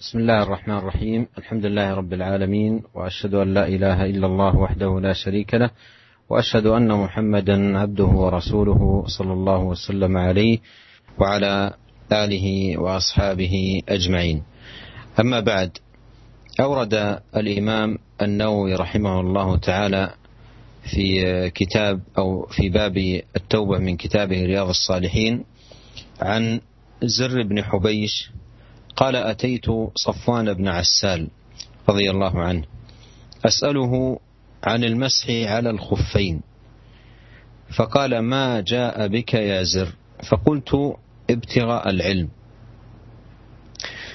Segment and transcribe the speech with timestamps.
[0.00, 1.26] بسم الله الرحمن الرحيم.
[1.38, 5.70] الحمد لله رب العالمين وأشهد أن لا إله إلا الله وحده لا شريك له
[6.28, 10.58] وأشهد أن محمدا عبده ورسوله صلى الله وسلم عليه
[11.18, 11.74] وعلى
[12.12, 14.42] آله وأصحابه أجمعين.
[15.20, 15.70] أما بعد
[16.60, 20.14] أورد الإمام النووي رحمه الله تعالى
[20.94, 22.96] في كتاب أو في باب
[23.36, 25.44] التوبة من كتابه رياض الصالحين
[26.20, 26.60] عن
[27.04, 28.30] زر بن حبيش
[29.00, 31.28] قال أتيت صفوان بن عسال
[31.88, 32.64] رضي الله عنه
[33.44, 34.18] أسأله
[34.64, 36.40] عن المسح على الخفين.
[37.76, 39.88] فقال ما جاء بك يا زر؟
[40.28, 40.96] فقلت
[41.30, 42.28] ابتغاء العلم.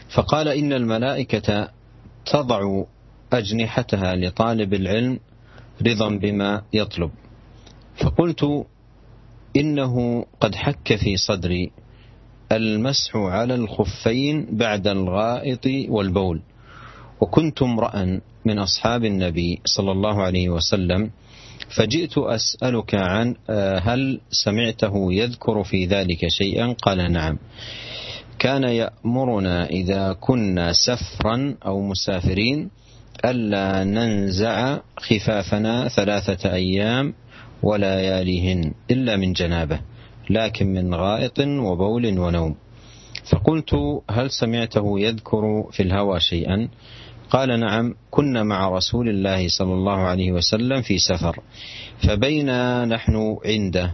[0.09, 1.69] فقال إن الملائكة
[2.25, 2.83] تضع
[3.33, 5.19] أجنحتها لطالب العلم
[5.87, 7.11] رضا بما يطلب.
[7.97, 8.65] فقلت
[9.55, 11.71] إنه قد حك في صدري
[12.51, 16.41] المسح على الخفين بعد الغائط والبول.
[17.21, 21.11] وكنت امرأ من أصحاب النبي صلى الله عليه وسلم
[21.77, 23.35] فجئت أسألك عن
[23.81, 27.37] هل سمعته يذكر في ذلك شيئا؟ قال نعم.
[28.39, 32.69] كان يأمرنا إذا كنا سفرا أو مسافرين
[33.25, 37.13] ألا ننزع خفافنا ثلاثة أيام
[37.63, 39.79] ولياليهن إلا من جنابه.
[40.29, 42.55] لكن من غائط وبول ونوم.
[43.31, 43.75] فقلت
[44.09, 46.67] هل سمعته يذكر في الهوى شيئا؟
[47.29, 51.39] قال نعم كنا مع رسول الله صلى الله عليه وسلم في سفر
[52.07, 53.93] فبينا نحن عنده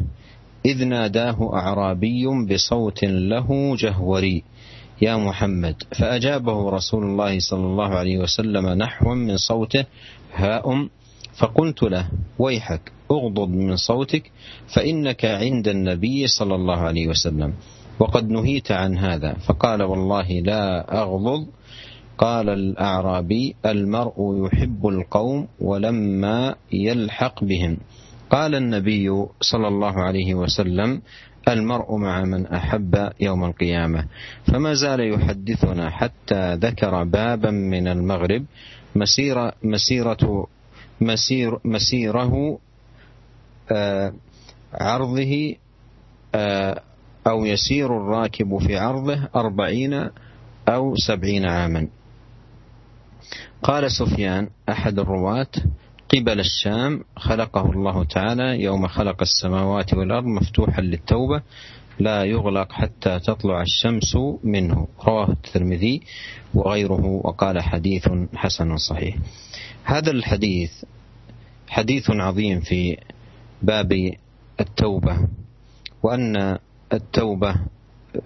[0.66, 4.44] إذ ناداه أعرابي بصوت له جهوري
[5.02, 9.86] يا محمد فأجابه رسول الله صلى الله عليه وسلم نحوا من صوته
[10.34, 10.90] هاؤم
[11.42, 12.06] فقلت له
[12.40, 14.32] ويحك أغضض من صوتك
[14.76, 17.54] فإنك عند النبي صلى الله عليه وسلم.
[18.00, 21.48] وقد نهيت عن هذا فقال والله لا أغضض.
[22.18, 27.78] قال الأعرابي المرء يحب القوم ولما يلحق بهم.
[28.30, 29.10] قال النبي
[29.42, 31.02] صلى الله عليه وسلم
[31.48, 34.06] المرء مع من أحب يوم القيامة.
[34.46, 38.46] فما زال يحدثنا حتى ذكر بابا من المغرب
[38.96, 40.48] مسيرة, مسيرة
[41.02, 42.60] مسير مسيره
[43.72, 44.14] آه
[44.74, 45.56] عرضه
[46.36, 46.82] آه
[47.28, 50.10] أو يسير الراكب في عرضه أربعين
[50.70, 51.88] أو سبعين عاما.
[53.64, 55.48] قال سفيان أحد الرواة
[56.16, 61.42] قبل الشام خلقه الله تعالى يوم خلق السماوات والأرض مفتوحا للتوبة
[62.00, 64.88] لا يغلق حتى تطلع الشمس منه.
[65.08, 66.02] رواه الترمذي
[66.54, 69.18] وغيره وقال حديث حسن صحيح.
[69.84, 70.72] هذا الحديث
[71.68, 72.98] حديث عظيم في
[73.62, 74.12] باب
[74.60, 75.28] التوبة
[76.04, 76.58] وأن
[76.94, 77.56] التوبة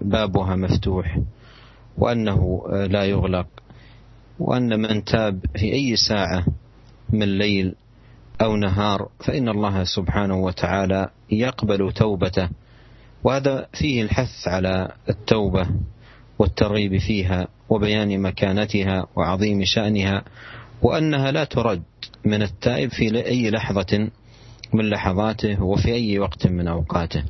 [0.00, 1.18] بابها مفتوح
[1.98, 3.46] وأنه لا يغلق
[4.38, 6.44] وأن من تاب في أي ساعة
[7.10, 7.74] من ليل
[8.40, 12.48] أو نهار فإن الله سبحانه وتعالى يقبل توبته.
[13.24, 15.66] وهذا فيه الحث على التوبة
[16.38, 20.24] والترغيب فيها وبيان مكانتها وعظيم شأنها.
[20.82, 21.82] وأنها لا ترد
[22.24, 24.10] من التائب في أي لحظة
[24.72, 27.24] من لحظاته وفي أي وقت من أوقاته.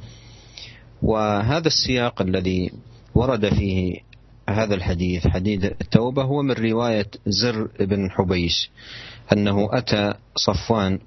[1.02, 2.72] وهذا السياق الذي
[3.14, 4.06] ورد فيه
[4.48, 8.70] هذا الحديث حديث التوبة هو من رواية زر بن حبيش
[9.32, 10.98] أنه أتى صفوان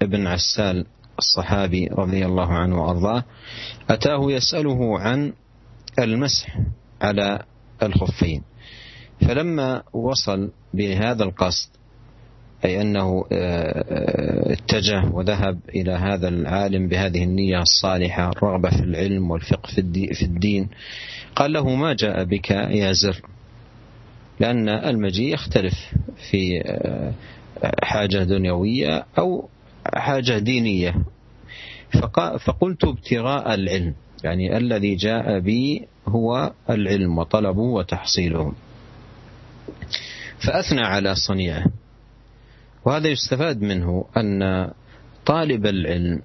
[0.00, 0.86] بن عسال
[1.18, 3.24] الصحابي رضي الله عنه وأرضاه
[3.90, 5.32] أتاه يسأله عن
[5.98, 6.58] المسح
[7.02, 7.42] على
[7.82, 8.42] الخفين.
[9.20, 11.68] فلما وصل بهذا القصد
[12.64, 13.24] أي أنه
[14.52, 19.68] اتجه وذهب إلى هذا العالم بهذه النية الصالحة الرغبة في العلم والفقه
[20.12, 20.68] في الدين
[21.36, 23.22] قال له ما جاء بك يا زر؟
[24.40, 25.94] لأن المجيء يختلف
[26.30, 26.62] في
[27.82, 29.48] حاجة دنيوية أو
[29.94, 30.94] حاجة دينية.
[32.38, 33.94] فقلت ابتغاء العلم
[34.24, 38.52] يعني الذي جاء بي هو العلم وطلبه وتحصيله.
[40.38, 41.64] فأثنى على صنيعه.
[42.84, 44.70] وهذا يستفاد منه أن
[45.26, 46.22] طالب العلم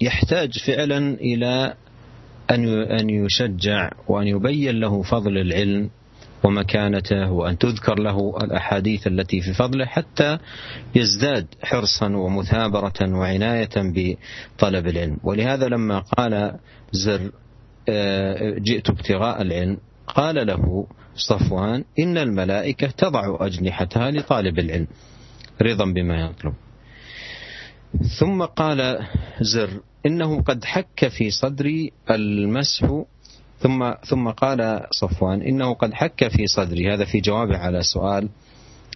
[0.00, 1.74] يحتاج فعلا إلى
[3.00, 5.90] أن يشجع وأن يبين له فضل العلم
[6.44, 10.38] ومكانته وأن تذكر له الأحاديث التي في فضله حتى
[10.94, 15.18] يزداد حرصا ومثابرة وعناية بطلب العلم.
[15.22, 16.58] ولهذا لما قال
[16.92, 17.30] زر
[18.58, 24.86] جئت ابتغاء العلم قال له صفوان إن الملائكة تضع أجنحتها لطالب العلم
[25.62, 26.54] رضا بما يطلب.
[28.20, 29.06] ثم قال
[29.40, 33.02] زر إنه قد حك في صدري المسح.
[33.58, 36.94] ثم ثم قال صفوان إنه قد حك في صدري.
[36.94, 38.28] هذا في جوابه على سؤال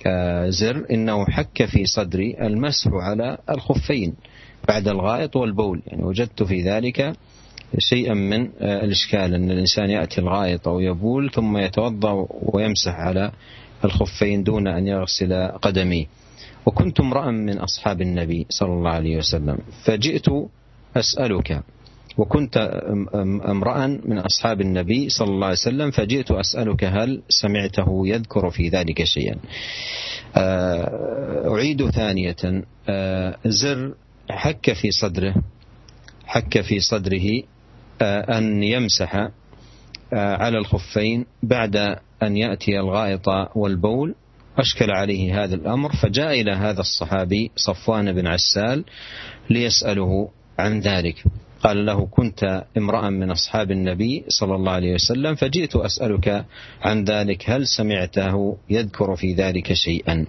[0.06, 4.14] آه، زر إنه حك في صدري المسح على الخفين
[4.68, 5.82] بعد الغائط والبول.
[5.86, 7.16] يعني وجدت في ذلك
[7.78, 13.32] شيئا من آه، الإشكال أن الإنسان يأتي الغائط أو يبول ثم يتوضأ ويمسح على
[13.84, 16.06] الخفين دون أن يغسل قدميه.
[16.66, 20.26] وكنت امرا من أصحاب النبي صلى الله عليه وسلم فجئت
[20.96, 21.62] أسألك
[22.18, 22.56] وكنت
[23.46, 29.04] امرأ من أصحاب النبي صلى الله عليه وسلم فجئت أسألك هل سمعته يذكر في ذلك
[29.04, 29.36] شيئا.
[30.36, 32.36] آه، أعيد ثانية
[32.88, 33.94] آه، زر
[34.30, 35.34] حك في صدره
[36.26, 37.42] حك في صدره
[38.02, 39.28] أن يمسح
[40.12, 41.76] على الخفين بعد
[42.22, 44.14] أن يأتي الغائط والبول.
[44.58, 48.84] أشكل عليه هذا الأمر فجاء إلى هذا الصحابي صفوان بن عسال
[49.50, 50.28] ليسأله
[50.58, 51.24] عن ذلك.
[51.62, 56.44] قال له كنت امرأ من أصحاب النبي صلى الله عليه وسلم فجئت أسألك
[56.82, 60.26] عن ذلك هل سمعته يذكر في ذلك شيئا؟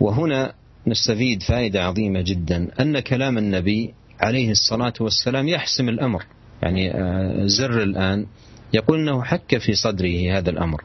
[0.00, 0.52] وهنا
[0.86, 6.24] نستفيد فائدة عظيمة جدا أن كلام النبي عليه الصلاة والسلام يحسم الأمر.
[6.62, 8.26] يعني آه، زر الآن
[8.72, 10.82] يقول أنه حك في صدره هذا الأمر.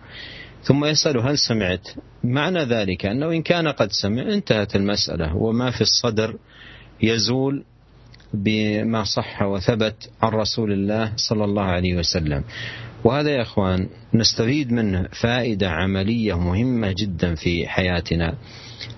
[0.63, 1.88] ثم يسأله هل سمعت؟
[2.24, 6.35] معنى ذلك أنه إن كان قد سمع انتهت المسألة وما في الصدر
[7.01, 7.63] يزول
[8.33, 12.44] بما صح وثبت عن رسول الله صلى الله عليه وسلم.
[13.03, 18.35] وهذا يا إخوان نستفيد منه فائدة عملية مهمة جدا في حياتنا.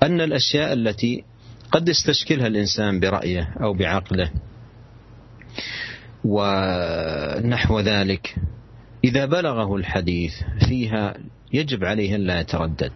[0.04, 1.24] أن الأشياء التي
[1.72, 4.32] قد يستشكلها الإنسان برأيه أو بعقله
[6.25, 8.36] ونحو ذلك.
[9.04, 10.33] إذا بلغه الحديث
[10.68, 11.13] فيها
[11.54, 12.92] يجب عليه أن لا يتردد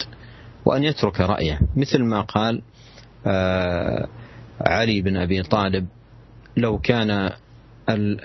[0.66, 1.60] وأن يترك رأيه.
[1.76, 2.62] مثل ما قال
[3.26, 4.08] آه،
[4.62, 5.88] علي بن أبي طالب
[6.58, 7.30] لو كان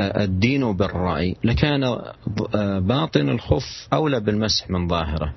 [0.01, 1.99] الدين بالرأي لكان
[2.81, 5.35] باطن الخف أولى بالمسح من ظاهره.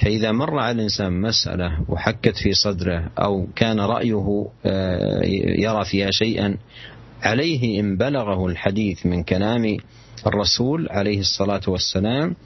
[0.00, 5.24] فإذا مر على الإنسان مسألة وحكت في صدره أو كان رأيه آه،
[5.58, 6.56] يرى فيها شيئا
[7.22, 9.76] عليه إن بلغه الحديث من كلام
[10.26, 12.36] الرسول عليه الصلاة والسلام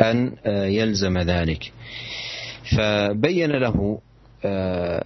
[0.00, 1.72] أن آه، يلزم ذلك.
[2.76, 4.00] فبين له
[4.44, 5.04] آه،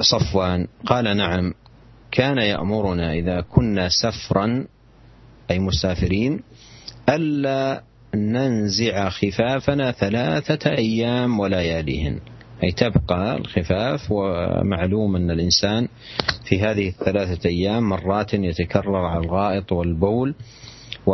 [0.00, 1.54] صفوان قال نعم
[2.10, 4.66] كان يأمرنا إذا كنا سفرا
[5.50, 6.40] أي مسافرين
[7.08, 7.82] ألا
[8.14, 12.20] ننزع خفافنا ثلاثة أيام ولياليهن.
[12.62, 15.88] أي تبقى الخفاف ومعلوم أن الإنسان
[16.44, 20.34] في هذه الثلاثة أيام مرات يتكرر على الغائط والبول
[21.06, 21.12] و...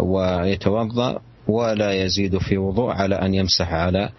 [0.00, 4.10] ويتوضأ ولا يزيد في وضوء على أن يمسح على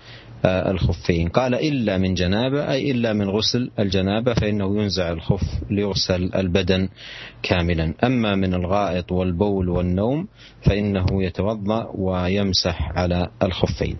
[0.45, 1.29] آه، الخفين.
[1.29, 6.89] قال إلا من جنابة أي إلا من غسل الجنابة فإنه ينزع الخف ليغسل البدن
[7.43, 7.93] كاملا.
[8.03, 10.27] أما من الغائط والبول والنوم
[10.61, 13.97] فإنه يتوضأ ويمسح على الخفين.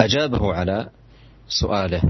[0.00, 0.88] أجابه على
[1.48, 2.02] سؤاله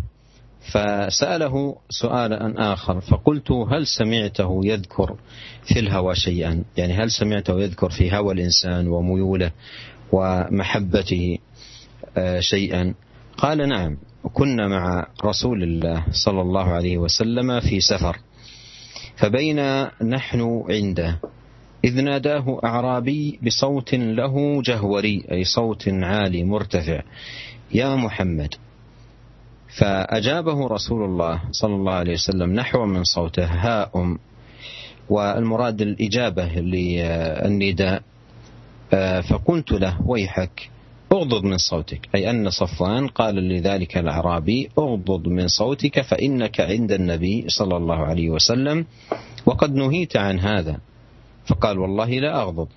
[0.73, 5.17] فسأله سؤالا آخر فقلت هل سمعته يذكر
[5.64, 9.50] في الهوى شيئا؟ يعني هل سمعته يذكر في هوى الإنسان وميوله
[10.12, 11.38] ومحبته
[12.17, 12.94] آه، شيئا؟
[13.38, 13.96] قال نعم
[14.32, 18.19] كنا مع رسول الله صلى الله عليه وسلم في سفر
[19.17, 21.20] فبين نحن عنده
[21.85, 27.02] إذ ناداه أعرابي بصوت له جهوري أي صوت عالي مرتفع
[27.73, 28.55] يا محمد.
[29.78, 34.19] فأجابه رسول الله صلى الله عليه وسلم نحو من صوته ها أم
[35.09, 38.02] والمراد الإجابة للنداء
[38.92, 40.71] آه، فقلت له ويحك
[41.12, 42.09] أغضض من صوتك.
[42.14, 48.31] أي أن صفوان قال لذلك الأعرابي أغضض من صوتك فإنك عند النبي صلى الله عليه
[48.31, 48.87] وسلم
[49.47, 50.81] وقد نهيت عن هذا.
[51.47, 52.69] فقال والله لا أغضض.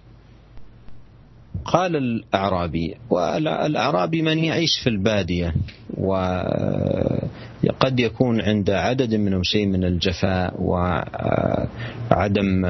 [1.66, 5.54] قال الأعرابي والأعرابي من يعيش في البادية
[5.98, 12.62] وقد يكون عند عدد منهم شيء من الجفاء وعدم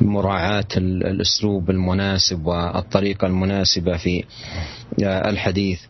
[0.00, 4.24] مراعاة الأسلوب المناسب والطريقة المناسبة في
[5.02, 5.80] الحديث.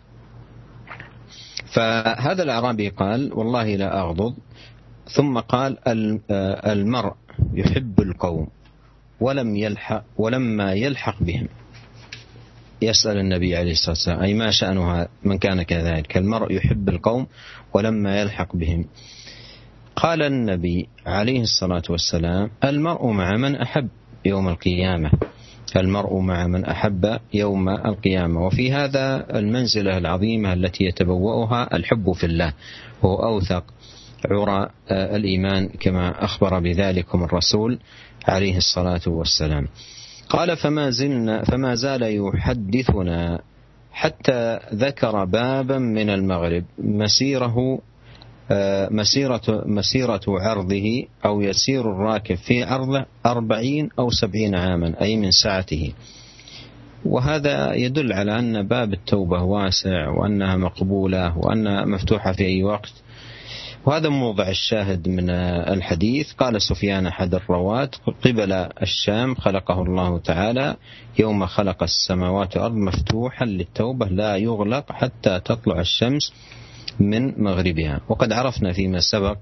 [1.73, 4.35] فهذا الأعرابي قال والله لا أغضض.
[5.07, 5.77] ثم قال
[6.67, 7.15] المرء
[7.55, 8.49] يحب القوم.
[9.21, 11.49] ولم يلحق ولما يلحق بهم.
[12.83, 16.17] يسأل النبي عليه الصلاة والسلام أي ما شأنها من كان كذلك.
[16.17, 17.27] المرء يحب القوم
[17.75, 18.85] ولما يلحق بهم.
[19.97, 23.89] قال النبي عليه الصلاة والسلام المرء مع من أحب
[24.25, 25.11] يوم القيامة.
[25.77, 28.47] المرء مع من أحب يوم القيامة.
[28.47, 32.53] وفي هذا المنزلة العظيمة التي يتبوأها الحب في الله.
[33.05, 33.65] هو أوثق
[34.31, 37.79] عرى الإيمان كما أخبر بذلكم الرسول.
[38.29, 39.69] عليه الصلاة والسلام.
[40.29, 43.41] قال فما زلنا فما زال يحدثنا
[43.93, 47.79] حتى ذكر بابا من المغرب مسيره
[48.53, 55.31] آه، مسيرة مسيرة عرضه أو يسير الراكب في عرضه أربعين أو سبعين عاما أي من
[55.31, 55.93] ساعته.
[57.05, 62.93] وهذا يدل على أن باب التوبة واسع وأنها مقبولة وأنها مفتوحة في أي وقت.
[63.87, 66.33] وهذا موضع الشاهد من الحديث.
[66.33, 67.91] قال سفيان أحد الرواة
[68.25, 70.77] قبل الشام خلقه الله تعالى
[71.19, 76.33] يوم خلق السماوات والأرض مفتوحا للتوبة لا يغلق حتى تطلع الشمس
[77.01, 78.01] من مغربها.
[78.09, 79.37] وقد عرفنا فيما سبق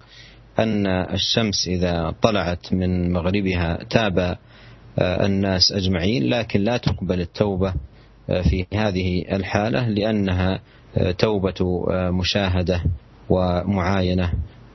[0.58, 4.36] أن الشمس إذا طلعت من مغربها تاب
[5.00, 7.74] الناس أجمعين لكن لا تقبل التوبة
[8.26, 10.60] في هذه الحالة لأنها
[11.18, 12.82] توبة مشاهدة
[13.29, 14.27] ومعاينة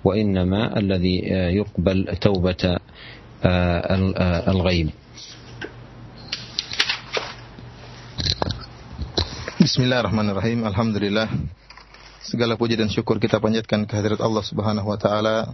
[0.04, 1.16] وإنما الذي
[1.58, 2.62] يقبل توبة
[4.48, 4.88] الغيب
[9.58, 10.64] Bismillahirrahmanirrahim.
[10.64, 11.28] Alhamdulillah.
[12.24, 15.52] Segala puji dan syukur kita panjatkan kehadirat Allah Subhanahu wa taala.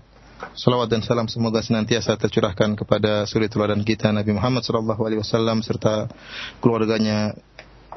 [0.55, 5.65] Salawat dan salam semoga senantiasa tercurahkan kepada suri teladan kita Nabi Muhammad sallallahu alaihi wasallam
[5.67, 6.07] serta
[6.63, 7.33] keluarganya,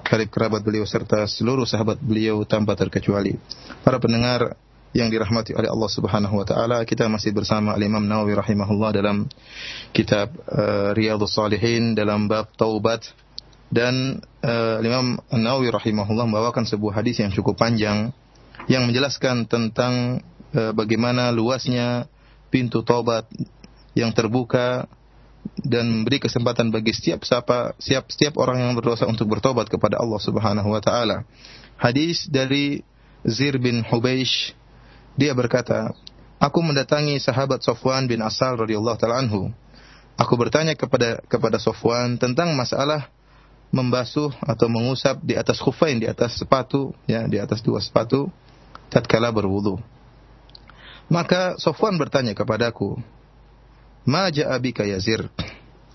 [0.02, 3.36] karib kerabat beliau serta seluruh sahabat beliau tanpa terkecuali.
[3.84, 4.58] Para pendengar
[4.93, 9.25] yang dirahmati oleh Allah Subhanahu wa taala, kita masih bersama Al Imam Nawawi rahimahullah dalam
[9.97, 13.09] kitab uh, Riyadhus Shalihin dalam bab taubat
[13.73, 18.13] dan uh, Imam Nawawi rahimahullah membawakan sebuah hadis yang cukup panjang
[18.69, 20.21] yang menjelaskan tentang
[20.53, 22.05] uh, bagaimana luasnya
[22.53, 23.25] pintu taubat
[23.97, 24.85] yang terbuka
[25.59, 30.21] dan memberi kesempatan bagi setiap siapa siap setiap orang yang berdosa untuk bertobat kepada Allah
[30.21, 31.25] Subhanahu wa taala.
[31.81, 32.85] Hadis dari
[33.27, 34.55] Zir bin Hubeish
[35.16, 35.92] dia berkata,
[36.42, 39.54] Aku mendatangi sahabat Sofwan bin Asal radhiyallahu taala anhu.
[40.19, 43.07] Aku bertanya kepada kepada Sofwan tentang masalah
[43.71, 48.26] membasuh atau mengusap di atas khufain, di atas sepatu, ya, di atas dua sepatu
[48.90, 49.78] tatkala berwudu.
[51.07, 52.99] Maka Sofwan bertanya kepadaku,
[54.02, 55.31] "Ma ja'a bika ya Zir?"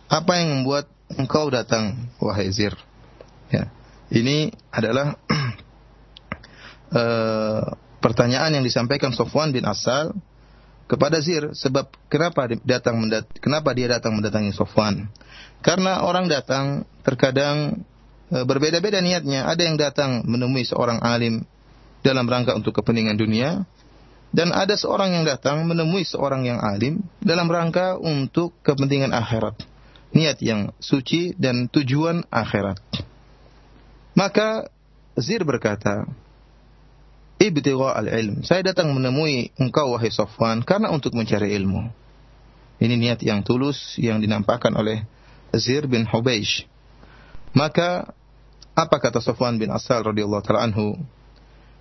[0.07, 0.87] Apa yang membuat
[1.19, 2.71] engkau datang wahai Zir?
[3.51, 3.67] Ya.
[4.07, 5.19] Ini adalah
[6.95, 10.13] uh, pertanyaan yang disampaikan Sofwan bin Asal
[10.87, 15.11] kepada Zir sebab kenapa datang mendat kenapa dia datang mendatangi Sofwan?
[15.59, 17.83] Karena orang datang terkadang
[18.31, 19.49] e, berbeda-beda niatnya.
[19.49, 21.43] Ada yang datang menemui seorang alim
[22.05, 23.67] dalam rangka untuk kepentingan dunia
[24.31, 29.55] dan ada seorang yang datang menemui seorang yang alim dalam rangka untuk kepentingan akhirat.
[30.15, 32.79] Niat yang suci dan tujuan akhirat.
[34.15, 34.71] Maka
[35.19, 36.07] Zir berkata,
[37.49, 38.43] ibtigha al-ilm.
[38.43, 41.89] Saya datang menemui engkau wahai Safwan karena untuk mencari ilmu.
[42.77, 45.01] Ini niat yang tulus yang dinampakkan oleh
[45.57, 46.69] Zir bin Hubeish.
[47.57, 48.13] Maka
[48.77, 50.93] apa kata Safwan bin Asal radhiyallahu taala anhu?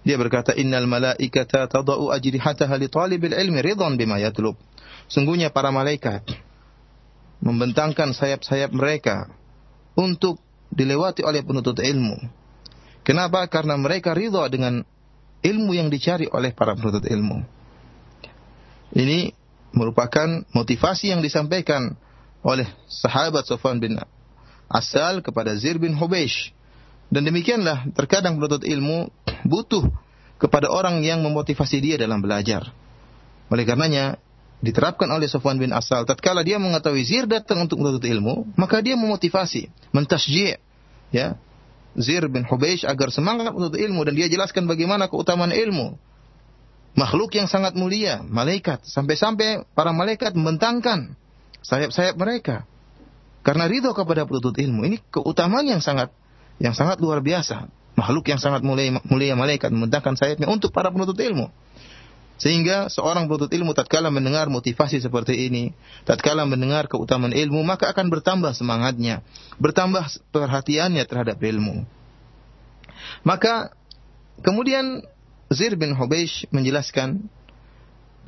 [0.07, 4.57] Dia berkata, "Innal malaikata tadau ajrihataha li talibil ilmi ridhan bima yatlub."
[5.11, 6.25] Sungguhnya para malaikat
[7.45, 9.29] membentangkan sayap-sayap mereka
[9.99, 10.41] untuk
[10.73, 12.17] dilewati oleh penuntut ilmu.
[13.07, 13.47] Kenapa?
[13.47, 14.83] Karena mereka ridha dengan
[15.45, 17.45] ilmu yang dicari oleh para penuntut ilmu.
[18.97, 19.35] Ini
[19.77, 21.99] merupakan motivasi yang disampaikan
[22.41, 23.99] oleh sahabat Sofwan bin
[24.67, 26.55] Asal kepada Zir bin Hubeish.
[27.07, 29.11] Dan demikianlah terkadang penuntut ilmu
[29.47, 29.87] butuh
[30.43, 32.73] kepada orang yang memotivasi dia dalam belajar.
[33.47, 34.19] Oleh karenanya
[34.65, 38.99] diterapkan oleh Sofwan bin Asal tatkala dia mengetahui Zir datang untuk menuntut ilmu, maka dia
[38.99, 40.59] memotivasi, mentasji'
[41.15, 41.39] ya,
[41.97, 45.97] Zir bin Hubeish agar semangat untuk ilmu dan dia jelaskan bagaimana keutamaan ilmu.
[46.97, 48.85] Makhluk yang sangat mulia, malaikat.
[48.89, 51.13] Sampai-sampai para malaikat membentangkan
[51.61, 52.65] sayap-sayap mereka.
[53.45, 54.89] Karena ridho kepada penuntut ilmu.
[54.89, 56.09] Ini keutamaan yang sangat
[56.57, 57.69] yang sangat luar biasa.
[57.97, 61.49] Makhluk yang sangat mulia, mulia malaikat membentangkan sayapnya untuk para penuntut ilmu.
[62.37, 65.73] Sehingga seorang penuntut ilmu tatkala mendengar motivasi seperti ini,
[66.05, 69.25] tatkala mendengar keutamaan ilmu, maka akan bertambah semangatnya,
[69.57, 70.05] bertambah
[70.37, 71.89] perhatiannya terhadap ilmu.
[73.25, 73.73] Maka
[74.45, 75.01] kemudian
[75.49, 77.25] Zir bin Hubeish menjelaskan,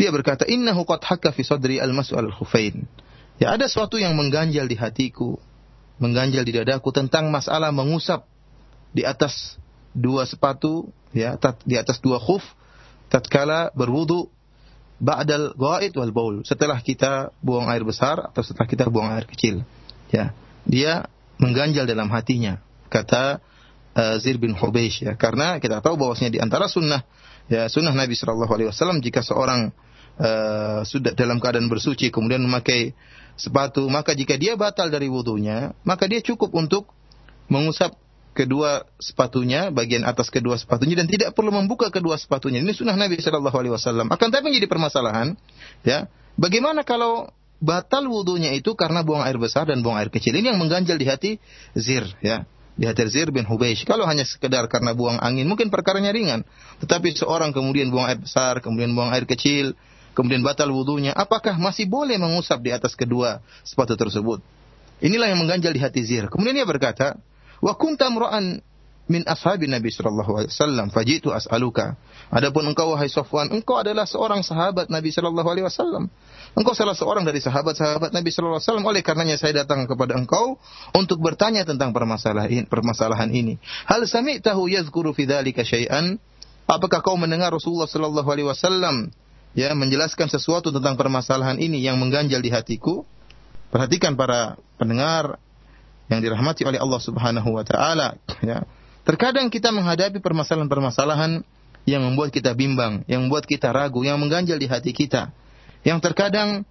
[0.01, 2.89] dia berkata, Innahu qad hakka fi sadri al-mas'al al-khufain.
[3.37, 5.37] Ya ada sesuatu yang mengganjal di hatiku,
[6.01, 8.25] mengganjal di dadaku tentang masalah mengusap
[8.97, 9.61] di atas
[9.93, 11.37] dua sepatu, ya,
[11.67, 12.43] di atas dua khuf,
[13.09, 14.29] tatkala berwudu
[14.99, 19.63] ba'dal ghaid wal baul setelah kita buang air besar atau setelah kita buang air kecil.
[20.13, 20.33] Ya
[20.69, 21.09] dia
[21.41, 22.61] mengganjal dalam hatinya
[22.91, 23.41] kata
[23.95, 25.15] uh, Zir bin Hubeish ya.
[25.15, 27.05] Karena kita tahu bahwasanya di antara sunnah
[27.49, 29.73] ya sunnah Nabi Shallallahu alaihi wasallam jika seorang
[30.19, 32.93] uh, sudah dalam keadaan bersuci kemudian memakai
[33.39, 36.91] sepatu, maka jika dia batal dari wudhunya, maka dia cukup untuk
[37.47, 37.95] mengusap
[38.39, 42.63] kedua sepatunya, bagian atas kedua sepatunya dan tidak perlu membuka kedua sepatunya.
[42.63, 44.07] Ini sunnah Nabi Shallallahu Alaihi Wasallam.
[44.15, 45.35] Akan tapi menjadi permasalahan,
[45.83, 46.07] ya,
[46.39, 50.39] bagaimana kalau batal wudhunya itu karena buang air besar dan buang air kecil.
[50.39, 51.31] Ini yang mengganjal di hati
[51.75, 52.47] Zir, ya.
[52.79, 53.83] Di hati Zir bin Hubeish.
[53.83, 56.47] Kalau hanya sekedar karena buang angin, mungkin perkaranya ringan.
[56.79, 59.75] Tetapi seorang kemudian buang air besar, kemudian buang air kecil,
[60.15, 64.39] kemudian batal wudhunya, apakah masih boleh mengusap di atas kedua sepatu tersebut?
[65.03, 66.31] Inilah yang mengganjal di hati Zir.
[66.31, 67.19] Kemudian dia berkata,
[67.59, 68.63] Wa kunta mra'an
[69.09, 71.97] min ashabi Nabi sallallahu alaihi wasallam fajitu as'aluka.
[72.29, 76.13] Adapun engkau wahai Safwan, engkau adalah seorang sahabat Nabi sallallahu alaihi wasallam.
[76.53, 78.85] Engkau salah seorang dari sahabat-sahabat Nabi sallallahu alaihi wasallam.
[78.85, 80.61] Oleh karenanya saya datang kepada engkau
[80.93, 83.57] untuk bertanya tentang permasalahan permasalahan ini.
[83.89, 86.21] Hal sami'tahu yadhkuru fi dzalika syai'an?
[86.69, 89.09] Apakah kau mendengar Rasulullah sallallahu alaihi wasallam
[89.57, 93.09] ya menjelaskan sesuatu tentang permasalahan ini yang mengganjal di hatiku?
[93.73, 95.41] Perhatikan para pendengar
[96.09, 98.65] yang dirahmati oleh Allah Subhanahu wa taala ya.
[99.09, 101.41] Terkadang kita menghadapi permasalahan-permasalahan
[101.89, 105.33] yang membuat kita bimbang, yang membuat kita ragu, yang mengganjal di hati kita.
[105.81, 106.69] Yang terkadang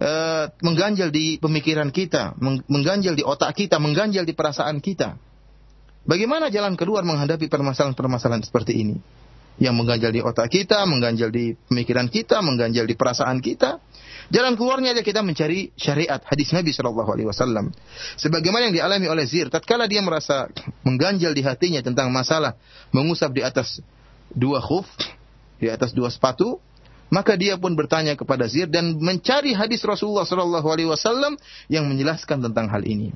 [0.00, 5.20] uh, mengganjal di pemikiran kita, mengganjal di otak kita, mengganjal di perasaan kita.
[6.08, 8.96] Bagaimana jalan keluar menghadapi permasalahan-permasalahan seperti ini?
[9.60, 13.80] Yang mengganjal di otak kita, mengganjal di pemikiran kita, mengganjal di perasaan kita.
[14.32, 17.74] Jalan keluarnya aja kita mencari syariat hadis Nabi Shallallahu Alaihi Wasallam.
[18.16, 20.48] Sebagaimana yang dialami oleh Zir, tatkala dia merasa
[20.86, 22.56] mengganjal di hatinya tentang masalah
[22.88, 23.84] mengusap di atas
[24.32, 24.88] dua khuf,
[25.60, 26.56] di atas dua sepatu,
[27.12, 31.36] maka dia pun bertanya kepada Zir dan mencari hadis Rasulullah Shallallahu Alaihi Wasallam
[31.68, 33.12] yang menjelaskan tentang hal ini.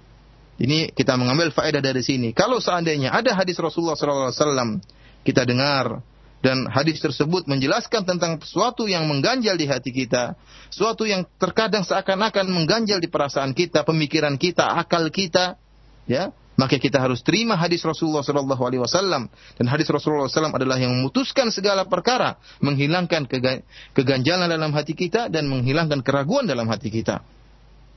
[0.59, 2.35] Ini kita mengambil faedah dari sini.
[2.35, 4.83] Kalau seandainya ada hadis Rasulullah Wasallam
[5.23, 6.03] kita dengar,
[6.39, 10.39] dan hadis tersebut menjelaskan tentang sesuatu yang mengganjal di hati kita,
[10.71, 15.59] sesuatu yang terkadang seakan-akan mengganjal di perasaan kita, pemikiran kita, akal kita,
[16.07, 20.75] ya, maka kita harus terima hadis Rasulullah Shallallahu Alaihi Wasallam dan hadis Rasulullah SAW adalah
[20.75, 23.31] yang memutuskan segala perkara, menghilangkan
[23.95, 27.23] keganjalan dalam hati kita dan menghilangkan keraguan dalam hati kita.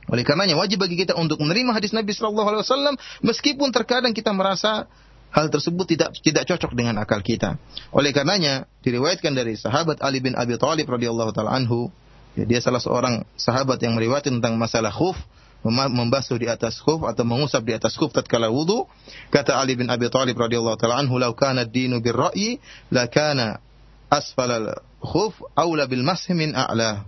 [0.10, 4.30] Oleh karenanya wajib bagi kita untuk menerima hadis Nabi Shallallahu Alaihi Wasallam meskipun terkadang kita
[4.30, 4.86] merasa
[5.32, 7.56] hal tersebut tidak tidak cocok dengan akal kita.
[7.96, 11.88] Oleh karenanya diriwayatkan dari sahabat Ali bin Abi Thalib radhiyallahu taala anhu,
[12.36, 15.16] ya, dia salah seorang sahabat yang meriwayatkan tentang masalah khuf,
[15.64, 18.86] membasuh di atas khuf atau mengusap di atas khuf tatkala wudu.
[19.32, 22.60] Kata Ali bin Abi Thalib radhiyallahu taala anhu, "Lau kana ad-dinu bir-ra'yi,
[22.92, 23.64] la kana
[24.12, 24.52] asfal
[25.00, 27.08] khuf aula bil mashi min a'la."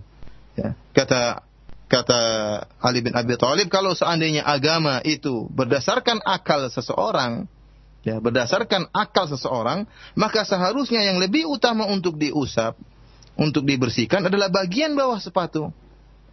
[0.56, 1.44] Ya, kata
[1.92, 2.20] kata
[2.80, 7.52] Ali bin Abi Thalib kalau seandainya agama itu berdasarkan akal seseorang
[8.04, 12.76] ya berdasarkan akal seseorang, maka seharusnya yang lebih utama untuk diusap,
[13.34, 15.72] untuk dibersihkan adalah bagian bawah sepatu.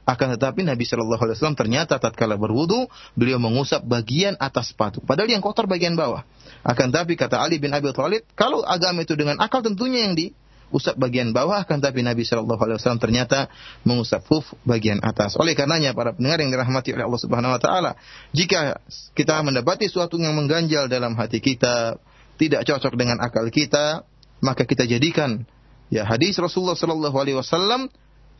[0.01, 5.31] Akan tetapi Nabi Shallallahu Alaihi Wasallam ternyata tatkala berwudu beliau mengusap bagian atas sepatu, padahal
[5.31, 6.27] yang kotor bagian bawah.
[6.61, 10.35] Akan tetapi kata Ali bin Abi Thalib, kalau agama itu dengan akal tentunya yang di
[10.71, 13.51] usap bagian bawah kan tapi Nabi Shallallahu alaihi wasallam ternyata
[13.83, 15.35] mengusap huf bagian atas.
[15.37, 17.91] Oleh karenanya para pendengar yang dirahmati oleh Allah Subhanahu wa taala,
[18.31, 18.79] jika
[19.13, 21.99] kita mendapati sesuatu yang mengganjal dalam hati kita,
[22.39, 24.07] tidak cocok dengan akal kita,
[24.41, 25.45] maka kita jadikan
[25.93, 27.91] ya hadis Rasulullah Shallallahu alaihi wasallam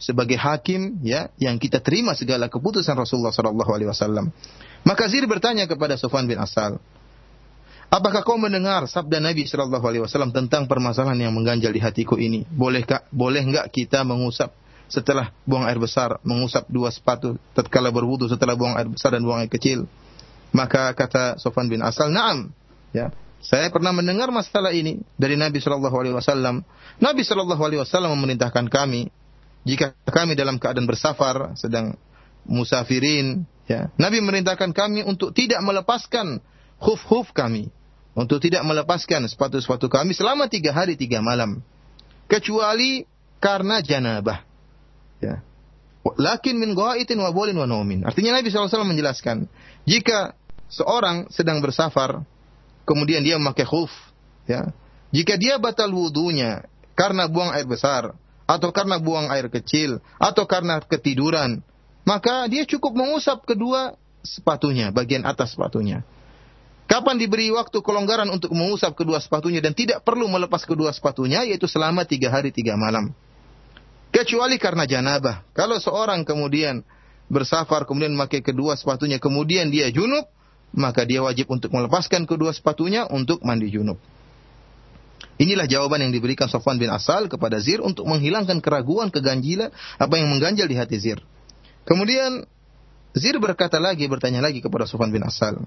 [0.02, 4.34] sebagai hakim ya yang kita terima segala keputusan Rasulullah Shallallahu alaihi wasallam.
[4.82, 6.82] Maka Zir bertanya kepada Sufyan bin Asal,
[7.92, 12.48] Apakah kau mendengar sabda Nabi Shallallahu Alaihi Wasallam tentang permasalahan yang mengganjal di hatiku ini?
[12.48, 14.56] Bolehkah, boleh enggak kita mengusap
[14.88, 19.44] setelah buang air besar, mengusap dua sepatu tatkala berwudu setelah buang air besar dan buang
[19.44, 19.92] air kecil?
[20.56, 22.56] Maka kata Sofan bin Asal, "Na'am."
[22.96, 23.12] Ya,
[23.44, 26.64] saya pernah mendengar masalah ini dari Nabi Shallallahu Alaihi Wasallam.
[26.96, 29.12] Nabi Shallallahu Alaihi Wasallam memerintahkan kami
[29.68, 32.00] jika kami dalam keadaan bersafar, sedang
[32.48, 36.40] musafirin, ya, Nabi memerintahkan kami untuk tidak melepaskan
[36.82, 37.70] khuf-khuf kami,
[38.12, 41.64] untuk tidak melepaskan sepatu-sepatu kami selama tiga hari tiga malam.
[42.28, 43.08] Kecuali
[43.40, 44.44] karena janabah.
[45.24, 45.44] Ya.
[46.02, 48.04] Lakin min ghaitin wa bolin wa naumin.
[48.04, 49.46] Artinya Nabi SAW menjelaskan
[49.86, 50.34] jika
[50.72, 52.26] seorang sedang bersafar
[52.84, 53.92] kemudian dia memakai khuf
[54.50, 54.74] ya.
[55.12, 56.64] Jika dia batal wudunya
[56.96, 58.16] karena buang air besar
[58.48, 61.64] atau karena buang air kecil atau karena ketiduran
[62.04, 66.04] maka dia cukup mengusap kedua sepatunya bagian atas sepatunya
[66.92, 71.64] Kapan diberi waktu kelonggaran untuk mengusap kedua sepatunya dan tidak perlu melepas kedua sepatunya, yaitu
[71.64, 73.16] selama tiga hari tiga malam.
[74.12, 75.48] Kecuali karena janabah.
[75.56, 76.84] Kalau seorang kemudian
[77.32, 80.28] bersafar, kemudian memakai kedua sepatunya, kemudian dia junub,
[80.76, 83.96] maka dia wajib untuk melepaskan kedua sepatunya untuk mandi junub.
[85.40, 90.28] Inilah jawaban yang diberikan Sofwan bin Asal kepada Zir untuk menghilangkan keraguan, keganjilan, apa yang
[90.28, 91.24] mengganjal di hati Zir.
[91.88, 92.44] Kemudian
[93.16, 95.64] Zir berkata lagi, bertanya lagi kepada Sofwan bin Asal.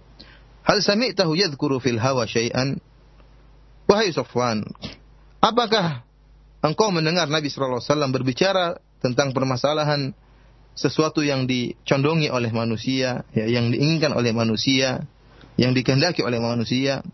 [0.64, 2.80] Hal sami'tahu yadhkuru fil hawa syai'an?
[3.84, 4.64] Wahai Sofwan,
[5.44, 6.08] apakah
[6.64, 10.16] engkau mendengar Nabi SAW berbicara tentang permasalahan
[10.72, 15.04] sesuatu yang dicondongi oleh manusia, ya, yang diinginkan oleh manusia,
[15.60, 17.04] yang dikehendaki oleh manusia?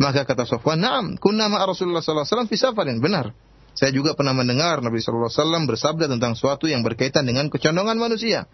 [0.00, 3.36] Maka kata Sofwan, "Na'am, kunna Rasulullah sallallahu alaihi wasallam fi safarin." Benar.
[3.76, 8.00] Saya juga pernah mendengar Nabi sallallahu alaihi wasallam bersabda tentang sesuatu yang berkaitan dengan kecondongan
[8.00, 8.48] manusia.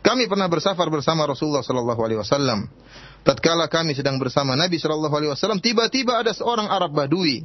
[0.00, 2.70] Kami pernah bersafar bersama Rasulullah sallallahu alaihi wasallam.
[3.26, 7.44] Tatkala kami sedang bersama Nabi sallallahu alaihi wasallam, tiba-tiba ada seorang Arab Badui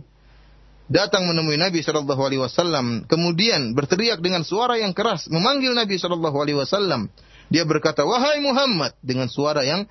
[0.92, 6.38] datang menemui Nabi sallallahu alaihi wasallam, kemudian berteriak dengan suara yang keras memanggil Nabi sallallahu
[6.38, 7.08] alaihi wasallam.
[7.52, 9.86] Dia berkata, "Wahai Muhammad," dengan suara yang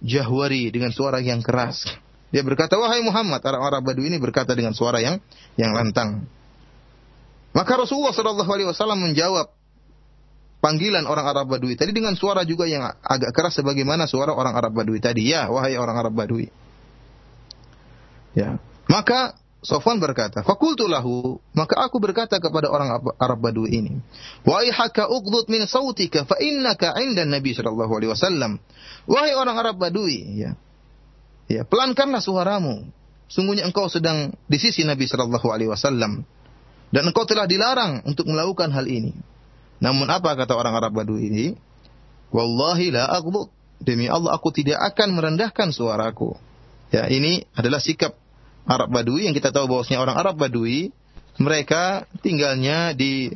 [0.00, 1.84] jahwari, dengan suara yang keras.
[2.34, 5.22] Dia berkata, "Wahai Muhammad," orang-orang Badui ini berkata dengan suara yang
[5.54, 6.26] yang lantang.
[7.54, 9.54] Maka Rasulullah Shallallahu alaihi wasallam menjawab
[10.64, 14.72] panggilan orang Arab Badui tadi dengan suara juga yang agak keras sebagaimana suara orang Arab
[14.72, 15.28] Badui tadi.
[15.28, 16.48] Ya, wahai orang Arab Badui.
[18.32, 18.56] Ya.
[18.88, 23.96] Maka Sofwan berkata, "Fakultu lahu," maka aku berkata kepada orang Arab Badui ini,
[24.44, 28.60] "Wahai haka uqdud min sautika fa innaka 'inda Nabi sallallahu alaihi wasallam."
[29.08, 30.56] Wahai orang Arab Badui, ya.
[31.48, 32.88] Ya, pelankanlah suaramu.
[33.28, 36.24] Sungguhnya engkau sedang di sisi Nabi Shallallahu Alaihi Wasallam
[36.92, 39.16] dan engkau telah dilarang untuk melakukan hal ini.
[39.82, 41.46] Namun apa kata orang Arab Badui ini?
[42.34, 43.50] Wallahi la aghlud.
[43.84, 46.38] Demi Allah aku tidak akan merendahkan suaraku.
[46.94, 48.16] Ya, ini adalah sikap
[48.64, 50.94] Arab Badui yang kita tahu bahwasanya orang Arab Badui
[51.36, 53.34] mereka tinggalnya di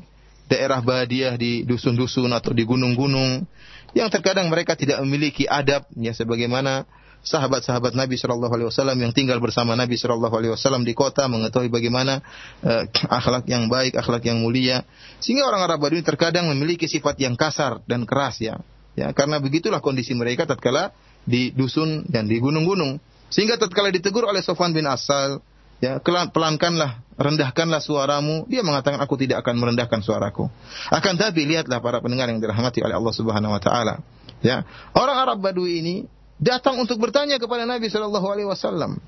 [0.48, 3.44] daerah badiah di dusun-dusun atau di gunung-gunung
[3.92, 6.88] yang terkadang mereka tidak memiliki adab ya sebagaimana
[7.22, 11.68] sahabat-sahabat Nabi Shallallahu Alaihi Wasallam yang tinggal bersama Nabi Shallallahu Alaihi Wasallam di kota mengetahui
[11.68, 12.22] bagaimana
[12.62, 14.86] uh, akhlak yang baik, akhlak yang mulia.
[15.18, 18.60] Sehingga orang Arab Badui terkadang memiliki sifat yang kasar dan keras ya.
[18.98, 20.90] Ya, karena begitulah kondisi mereka tatkala
[21.22, 22.98] di dusun dan di gunung-gunung.
[23.30, 25.38] Sehingga tatkala ditegur oleh Sofwan bin Asal,
[25.78, 28.48] ya pelankanlah, rendahkanlah suaramu.
[28.50, 30.50] Dia mengatakan aku tidak akan merendahkan suaraku.
[30.90, 34.02] Akan tapi lihatlah para pendengar yang dirahmati oleh Allah Subhanahu wa taala.
[34.42, 35.96] Ya, orang Arab Badui ini
[36.38, 39.02] datang untuk bertanya kepada Nabi Shallallahu Alaihi Wasallam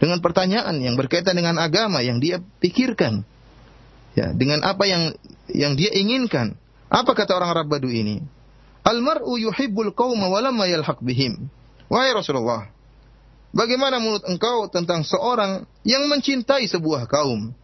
[0.00, 3.24] dengan pertanyaan yang berkaitan dengan agama yang dia pikirkan,
[4.16, 5.12] ya dengan apa yang
[5.52, 6.56] yang dia inginkan.
[6.90, 8.18] Apa kata orang Arab Badu ini?
[8.82, 11.46] Almaru yuhibbul qauma walamma yalhaq bihim.
[11.86, 12.66] Wahai Rasulullah,
[13.54, 17.54] bagaimana menurut engkau tentang seorang yang mencintai sebuah kaum?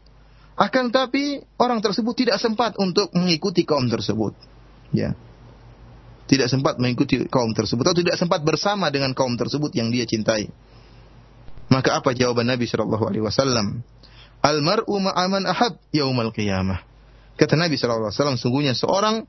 [0.56, 4.32] Akan tapi orang tersebut tidak sempat untuk mengikuti kaum tersebut.
[4.94, 5.18] Ya
[6.26, 10.50] tidak sempat mengikuti kaum tersebut atau tidak sempat bersama dengan kaum tersebut yang dia cintai.
[11.70, 13.82] Maka apa jawaban Nabi Shallallahu Alaihi Wasallam?
[14.42, 16.82] Al mar'u ma'aman ahab yaumal qiyamah.
[17.34, 19.26] Kata Nabi Shallallahu Alaihi Wasallam, sungguhnya seorang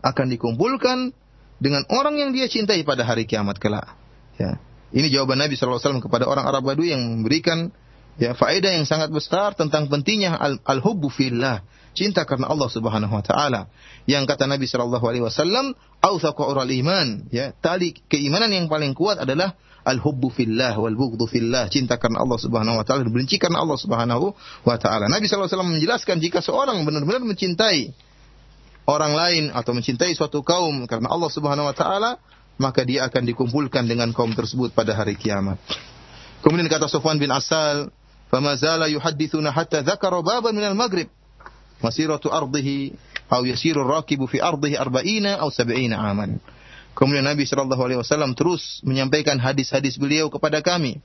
[0.00, 1.12] akan dikumpulkan
[1.60, 3.92] dengan orang yang dia cintai pada hari kiamat kelak.
[4.40, 4.56] Ya.
[4.90, 7.70] Ini jawaban Nabi Shallallahu Alaihi Wasallam kepada orang Arab Badui yang memberikan
[8.16, 11.56] ya faedah yang sangat besar tentang pentingnya al-hubbu al fillah,
[11.92, 13.70] cinta karena Allah Subhanahu wa taala.
[14.06, 19.20] Yang kata Nabi sallallahu alaihi wasallam, "Authaqu ural iman." Ya, tali keimanan yang paling kuat
[19.22, 23.78] adalah al-hubbu fillah wal bughdhu fillah, cinta karena Allah Subhanahu wa taala, benci karena Allah
[23.80, 24.32] Subhanahu
[24.64, 25.08] wa taala.
[25.08, 27.92] Nabi sallallahu alaihi wasallam menjelaskan jika seorang benar-benar mencintai
[28.84, 32.20] orang lain atau mencintai suatu kaum karena Allah Subhanahu wa taala,
[32.60, 35.56] maka dia akan dikumpulkan dengan kaum tersebut pada hari kiamat.
[36.44, 37.92] Kemudian kata Sufyan bin Asal,
[38.28, 41.08] "Famazala yuhaddithuna hatta dzakara baban minal maghrib."
[41.80, 42.94] masiratu ardihi
[43.28, 46.40] au yasiru rakibu fi ardihi arba'ina au sab'ina aman.
[46.94, 50.98] Kemudian Nabi Shallallahu Alaihi Wasallam terus menyampaikan hadis-hadis beliau kepada kami,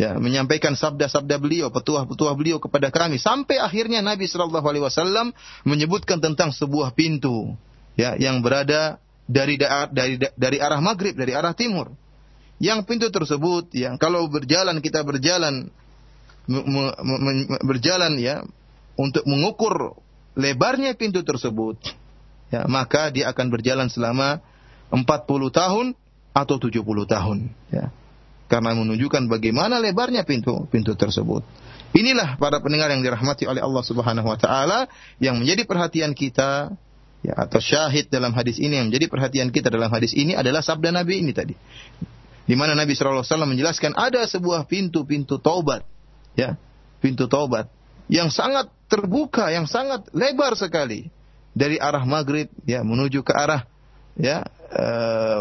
[0.00, 5.36] ya menyampaikan sabda-sabda beliau, petuah-petuah beliau kepada kami sampai akhirnya Nabi Shallallahu Alaihi Wasallam
[5.68, 7.54] menyebutkan tentang sebuah pintu,
[7.94, 11.92] ya yang berada dari da dari dari arah maghrib, dari arah timur.
[12.58, 15.70] Yang pintu tersebut, yang kalau berjalan kita berjalan
[17.62, 18.42] berjalan ya
[18.98, 19.94] untuk mengukur
[20.34, 21.78] lebarnya pintu tersebut
[22.50, 24.42] ya maka dia akan berjalan selama
[24.90, 25.04] 40
[25.52, 25.86] tahun
[26.32, 27.38] atau 70 tahun
[27.72, 27.92] ya.
[28.48, 31.44] Karena menunjukkan bagaimana lebarnya pintu pintu tersebut.
[31.92, 34.88] Inilah para pendengar yang dirahmati oleh Allah Subhanahu wa taala
[35.20, 36.72] yang menjadi perhatian kita
[37.20, 40.88] ya atau syahid dalam hadis ini yang menjadi perhatian kita dalam hadis ini adalah sabda
[40.92, 41.52] Nabi ini tadi.
[42.48, 45.84] Di mana Nabi SAW menjelaskan ada sebuah pintu-pintu taubat
[46.32, 46.56] ya
[47.04, 47.68] pintu taubat
[48.08, 51.12] yang sangat terbuka, yang sangat lebar sekali
[51.52, 53.68] dari arah maghrib ya menuju ke arah
[54.16, 54.84] ya e,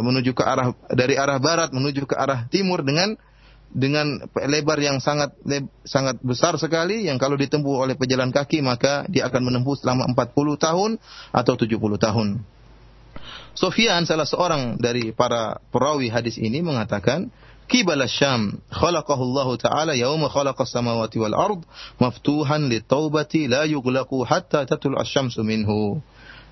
[0.04, 3.16] menuju ke arah dari arah barat menuju ke arah timur dengan
[3.68, 5.36] dengan lebar yang sangat
[5.84, 10.56] sangat besar sekali yang kalau ditempuh oleh pejalan kaki maka dia akan menempuh selama 40
[10.56, 10.92] tahun
[11.36, 12.28] atau 70 tahun.
[13.58, 17.34] Sofyan salah seorang dari para perawi hadis ini mengatakan
[17.68, 21.62] Kibal Syam khalaqahu Allah taala yauma khalaqas samawati wal ard
[22.00, 26.00] maftuhan litaubati la yughlaqu hatta tatul asy-syamsu minhu.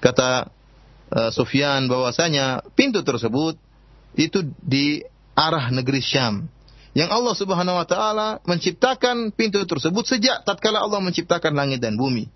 [0.03, 0.51] Kata
[1.15, 3.55] uh, Sufyan bahwasanya pintu tersebut
[4.19, 5.07] itu di
[5.39, 6.51] arah negeri Syam.
[6.95, 12.27] Yang Allah Subhanahu wa taala menciptakan pintu tersebut sejak tatkala Allah menciptakan langit dan bumi.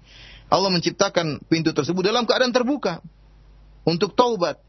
[0.48, 3.04] Allah menciptakan pintu tersebut dalam keadaan terbuka
[3.84, 4.60] untuk taubat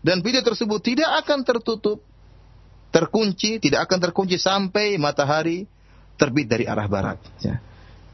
[0.00, 2.00] dan pintu tersebut tidak akan tertutup
[2.88, 5.68] terkunci, tidak akan terkunci sampai matahari
[6.18, 7.18] terbit dari arah barat.
[7.40, 7.62] Ya.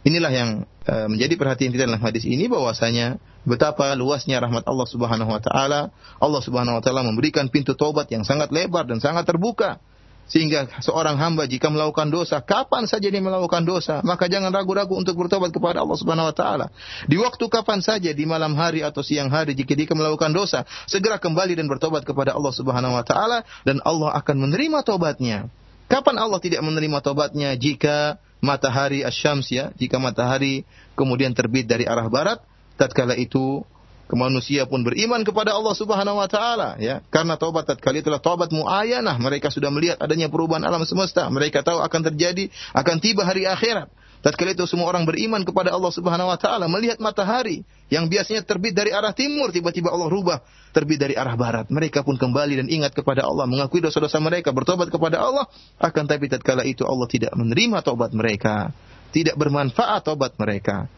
[0.05, 0.51] Inilah yang
[0.85, 3.17] uh, menjadi perhatian kita dalam hadis ini bahwasanya
[3.49, 5.89] betapa luasnya rahmat Allah Subhanahu wa taala.
[6.21, 9.81] Allah Subhanahu wa taala memberikan pintu taubat yang sangat lebar dan sangat terbuka
[10.25, 15.21] sehingga seorang hamba jika melakukan dosa, kapan saja dia melakukan dosa, maka jangan ragu-ragu untuk
[15.21, 16.67] bertobat kepada Allah Subhanahu wa taala.
[17.05, 21.21] Di waktu kapan saja, di malam hari atau siang hari jika dia melakukan dosa, segera
[21.21, 25.53] kembali dan bertobat kepada Allah Subhanahu wa taala dan Allah akan menerima tobatnya.
[25.85, 30.65] Kapan Allah tidak menerima tobatnya jika matahari asyams ya, jika matahari
[30.97, 32.41] kemudian terbit dari arah barat,
[32.81, 33.63] tatkala itu
[34.13, 37.01] manusia pun beriman kepada Allah Subhanahu wa taala ya.
[37.09, 41.25] Karena taubat tatkala itulah taubat muayyanah mereka sudah melihat adanya perubahan alam semesta.
[41.33, 43.89] Mereka tahu akan terjadi akan tiba hari akhirat.
[44.21, 48.73] Tatkala itu semua orang beriman kepada Allah Subhanahu wa taala melihat matahari yang biasanya terbit
[48.77, 50.45] dari arah timur tiba-tiba Allah rubah
[50.77, 51.69] terbit dari arah barat.
[51.73, 55.49] Mereka pun kembali dan ingat kepada Allah mengakui dosa-dosa mereka bertobat kepada Allah.
[55.81, 58.73] Akan tapi tatkala itu Allah tidak menerima taubat mereka
[59.15, 60.91] tidak bermanfaat taubat mereka.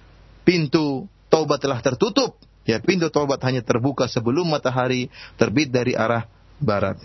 [0.49, 5.07] Pintu taubat telah tertutup Ya, pintu taubat hanya terbuka sebelum matahari
[5.39, 6.27] terbit dari arah
[6.59, 6.99] barat.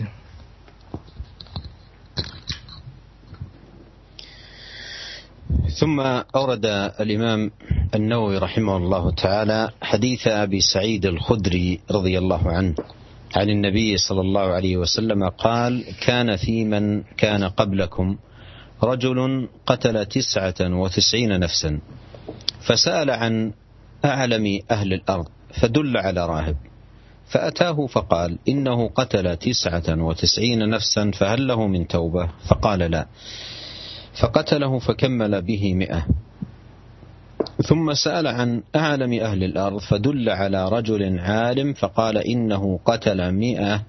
[5.72, 6.00] ثم
[6.36, 6.66] أورد
[7.00, 7.50] الإمام
[7.94, 12.74] النووي رحمه الله تعالى حديث أبي سعيد الخدري رضي الله عنه
[13.36, 18.16] عن النبي صلى الله عليه وسلم قال كان في من كان قبلكم
[18.82, 21.80] رجل قتل تسعة وتسعين نفسا
[22.60, 23.52] فسأل عن
[24.04, 25.28] أعلم أهل الأرض
[25.60, 26.56] فدل على راهب.
[27.26, 33.06] فأتاه فقال إنه قتل تسعة وتسعين نفسا فهل له من توبة؟ فقال لا.
[34.22, 36.06] فقتله فكمل به مئة.
[37.68, 43.82] ثم سأل عن أعلم أهل الأرض فدل على رجل عالم فقال إنه قتل مئة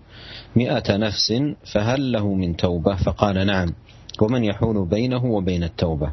[0.56, 1.34] مئة نفس
[1.73, 3.73] فهل له من توبة؟ فقال نعم.
[4.21, 6.12] ومن يحول بينه وبين التوبة.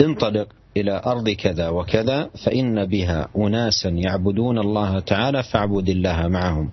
[0.00, 0.48] انطلق.
[0.76, 6.70] إلى أرض كذا وكذا فإن بها أناسا يعبدون الله تعالى فاعبد الله معهم.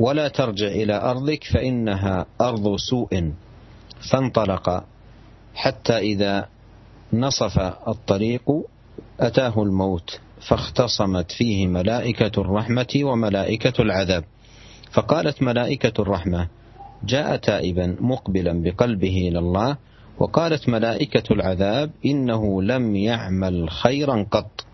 [0.00, 3.32] ولا ترجع إلى أرضك فإنها أرض سوء
[4.10, 4.84] فانطلق
[5.54, 6.48] حتى إذا
[7.12, 8.42] نصف الطريق
[9.20, 14.24] أتاه الموت فاختصمت فيه ملائكة الرحمة وملائكة العذاب.
[14.92, 16.48] فقالت ملائكة الرحمة
[17.04, 19.76] جاء تائبا مقبلا بقلبه إلى الله
[20.20, 24.64] وقالت ملائكة العذاب إنه لم يعمل خيرا قط.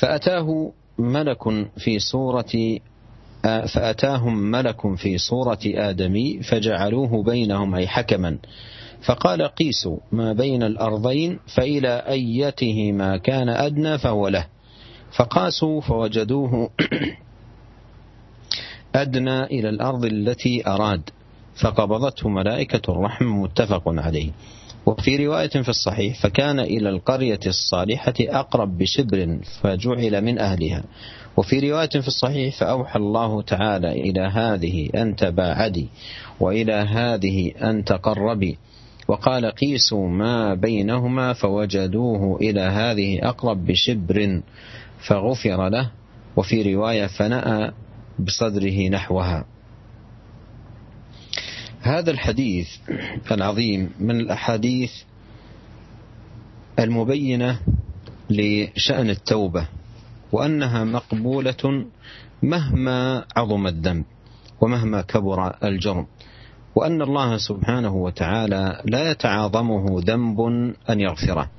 [0.00, 1.42] فأتاه ملك
[1.78, 2.78] في صورة
[3.44, 8.38] فأتاهم ملك في صورة آدمي فجعلوه بينهم أي حكما.
[9.02, 14.46] فقال قيسوا ما بين الأرضين فإلى أيتهما كان أدنى فهو له.
[15.16, 16.70] فقاسوا فوجدوه
[18.94, 21.10] أدنى إلى الأرض التي أراد.
[21.56, 24.30] فقبضته ملائكة الرحم متفق عليه.
[24.86, 30.84] وفي رواية في الصحيح فكان إلى القرية الصالحة أقرب بشبر فجعل من أهلها.
[31.36, 35.88] وفي رواية في الصحيح فأوحى الله تعالى إلى هذه أن تباعدي
[36.40, 38.58] وإلى هذه أن تقربي.
[39.08, 44.42] وقال قيسوا ما بينهما فوجدوه إلى هذه أقرب بشبر
[45.08, 45.90] فغفر له.
[46.36, 47.72] وفي رواية فنأى
[48.18, 49.55] بصدره نحوها.
[51.86, 52.68] هذا الحديث
[53.30, 54.92] العظيم من الأحاديث
[56.78, 57.60] المبينة
[58.30, 59.68] لشأن التوبة
[60.32, 61.86] وأنها مقبولة
[62.42, 64.04] مهما عظم الذنب
[64.60, 66.06] ومهما كبر الجرم
[66.74, 70.40] وأن الله سبحانه وتعالى لا يتعاظمه ذنب
[70.90, 71.50] أن يغفره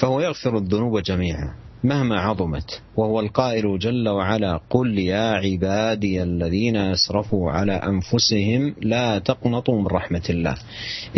[0.00, 1.65] فهو يغفر الذنوب جميعا.
[1.84, 9.80] مهما عظمت وهو القائل جل وعلا قل يا عبادي الذين أسرفوا على أنفسهم لا تقنطوا
[9.80, 10.56] من رحمة الله.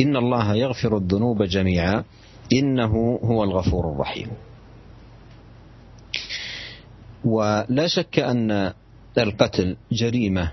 [0.01, 2.05] إن الله يغفر الذنوب جميعا
[2.53, 4.29] إنه هو الغفور الرحيم.
[7.25, 8.73] ولا شك أن
[9.19, 10.53] القتل جريمة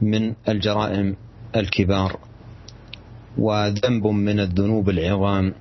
[0.00, 1.16] من الجرائم
[1.56, 2.18] الكبار
[3.38, 5.54] وذنب من الذنوب العظام.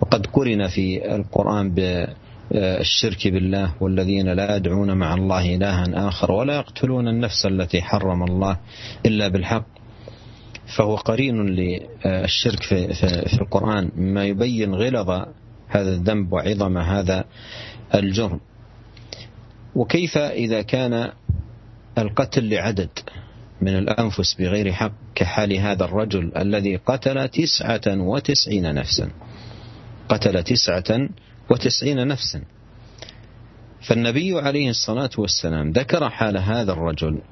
[0.00, 1.70] وقد قرن في القرآن
[2.52, 8.58] بالشرك بالله والذين لا يدعون مع الله إلها آخر ولا يقتلون النفس التي حرم الله
[9.06, 9.66] إلا بالحق.
[10.76, 15.10] فهو قرين للشرك في, في, في القرآن مما يبين غلظ
[15.68, 17.24] هذا الذنب وعظم هذا
[17.94, 18.40] الجرم.
[19.74, 21.12] وكيف إذا كان
[21.98, 22.90] القتل لعدد
[23.60, 29.10] من الأنفس بغير حق كحال هذا الرجل الذي قتل تسعة وتسعين نفسا؟
[30.08, 31.08] قتل تسعة
[31.50, 32.42] وتسعين نفسا.
[33.88, 37.22] فالنبي عليه الصلاة والسلام ذكر حال هذا الرجل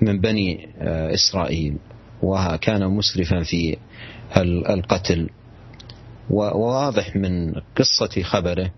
[0.00, 0.68] من بني
[1.14, 1.78] إسرائيل
[2.22, 3.76] وكان مسرفا في
[4.70, 5.30] القتل.
[6.30, 8.70] وواضح من قصة خبره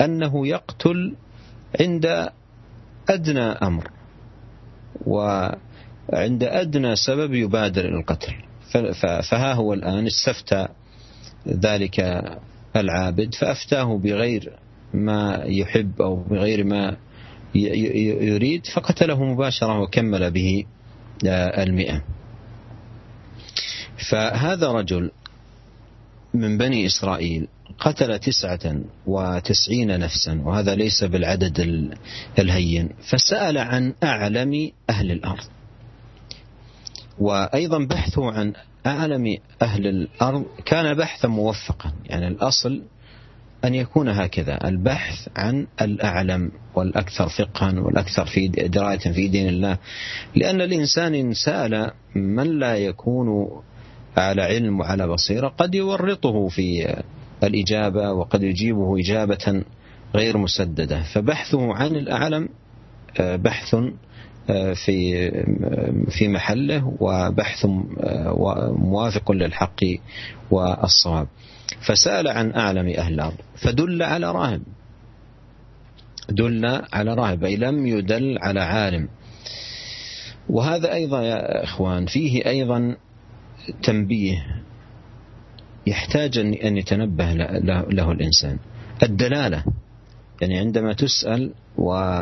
[0.00, 1.16] أنه يقتل
[1.80, 2.28] عند
[3.08, 3.90] أدنى أمر
[5.06, 8.34] وعند أدنى سبب يبادر القتل.
[9.02, 10.68] فها هو الآن استفتى
[11.48, 12.24] ذلك
[12.76, 14.52] العابد فأفتاه بغير
[14.94, 16.96] ما يحب أو بغير ما
[17.54, 20.64] يريد فقتله مباشرة وكمل به
[21.58, 22.02] المئة.
[24.10, 25.10] فهذا رجل
[26.34, 31.60] من بني إسرائيل قتل تسعة وتسعين نفسا وهذا ليس بالعدد
[32.38, 32.88] الهين.
[33.10, 35.44] فسأل عن أعلم أهل الأرض
[37.18, 38.52] وأيضا بحثه عن
[38.86, 42.82] أعلم أهل الأرض كان بحثا موفقا يعني الأصل
[43.64, 49.78] أن يكون هكذا البحث عن الأعلم والأكثر فقها والأكثر في دراية في دين الله.
[50.36, 53.50] لأن الإنسان إن سأل من لا يكون
[54.16, 56.96] على علم وعلى بصيرة قد يورطه في
[57.44, 59.64] الإجابة وقد يجيبه إجابة
[60.14, 61.02] غير مسددة.
[61.02, 62.48] فبحثه عن الأعلم
[63.20, 63.76] آه، بحث
[64.84, 65.30] في
[66.08, 67.66] في محله وبحث
[68.76, 69.80] موافق للحق
[70.50, 71.28] والصواب.
[71.80, 74.62] فسأل عن أعلم أهل الأرض فدل على راهب.
[76.30, 79.08] دل على راهب أي لم يدل على عالم.
[80.48, 82.96] وهذا أيضا يا إخوان فيه أيضا
[83.82, 84.46] تنبيه
[85.86, 87.32] يحتاج أن يتنبه
[87.90, 88.58] له الإنسان.
[89.02, 89.64] الدلالة
[90.40, 92.20] يعني عندما تسأل و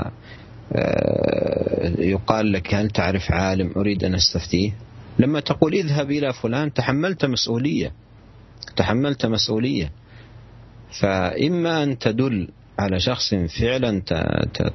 [1.98, 4.72] يقال لك هل تعرف عالم أريد أن أستفتيه؟
[5.18, 7.92] لما تقول اذهب إلى فلان تحملت مسؤولية.
[8.76, 9.92] تحملت مسؤولية.
[11.00, 14.02] فإما أن تدل على شخص فعلا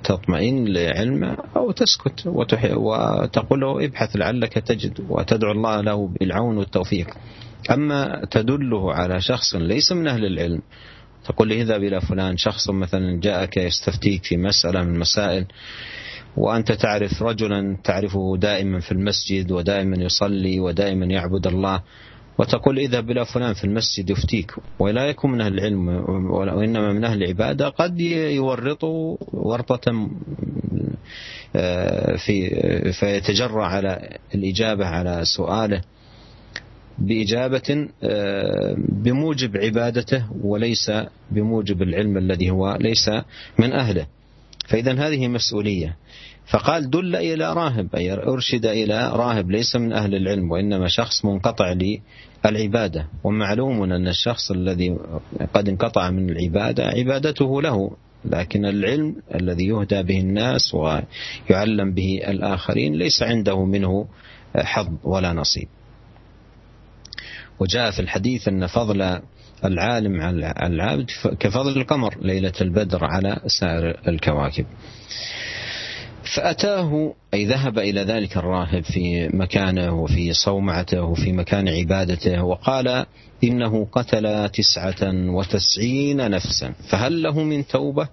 [0.04, 7.08] تطمئن لعلمه أو تسكت وتقول له ابحث لعلك تجد وتدعو الله له بالعون والتوفيق.
[7.72, 10.62] أما تدله على شخص ليس من أهل العلم
[11.28, 15.46] تقول لي اذهب إلى فلان شخص مثلا جاءك يستفتيك في مسألة من المسائل
[16.38, 21.82] وأنت تعرف رجلا تعرفه دائما في المسجد ودائما يصلي ودائما يعبد الله
[22.38, 24.52] وتقول اذهب إلى فلان في المسجد يفتيك.
[24.80, 25.88] ولا يكون من أهل العلم
[26.32, 30.10] وإنما من أهل العبادة قد يورطه ورطة
[31.56, 32.50] آه، في
[33.00, 35.82] فيتجرأ على الإجابة على سؤاله.
[36.98, 40.92] بإجابة آه، بموجب عبادته وليس
[41.32, 43.10] بموجب العلم الذي هو ليس
[43.60, 44.08] من أهله.
[44.68, 45.96] فإذا هذه مسؤولية.
[46.48, 51.76] فقال دل إلى راهب أي أرشد إلى راهب ليس من أهل العلم وإنما شخص منقطع
[52.46, 53.08] للعبادة.
[53.24, 54.98] ومعلوم أن الشخص الذي
[55.54, 57.92] قد انقطع من العبادة عبادته له
[58.26, 64.08] لكن العلم الذي يهدى به الناس ويعلم به الآخرين ليس عنده منه
[64.56, 65.68] حظ ولا نصيب.
[67.60, 69.20] وجاء في الحديث أن فضل
[69.66, 74.66] العالم على العابد كفضل القمر ليلة البدر على سائر الكواكب.
[76.36, 83.06] فأتاه أي ذهب إلى ذلك الراهب في مكانه وفي صومعته وفي مكان عبادته وقال
[83.44, 86.74] إنه قتل تسعة وتسعين نفسا.
[86.90, 88.08] فهل له من توبة؟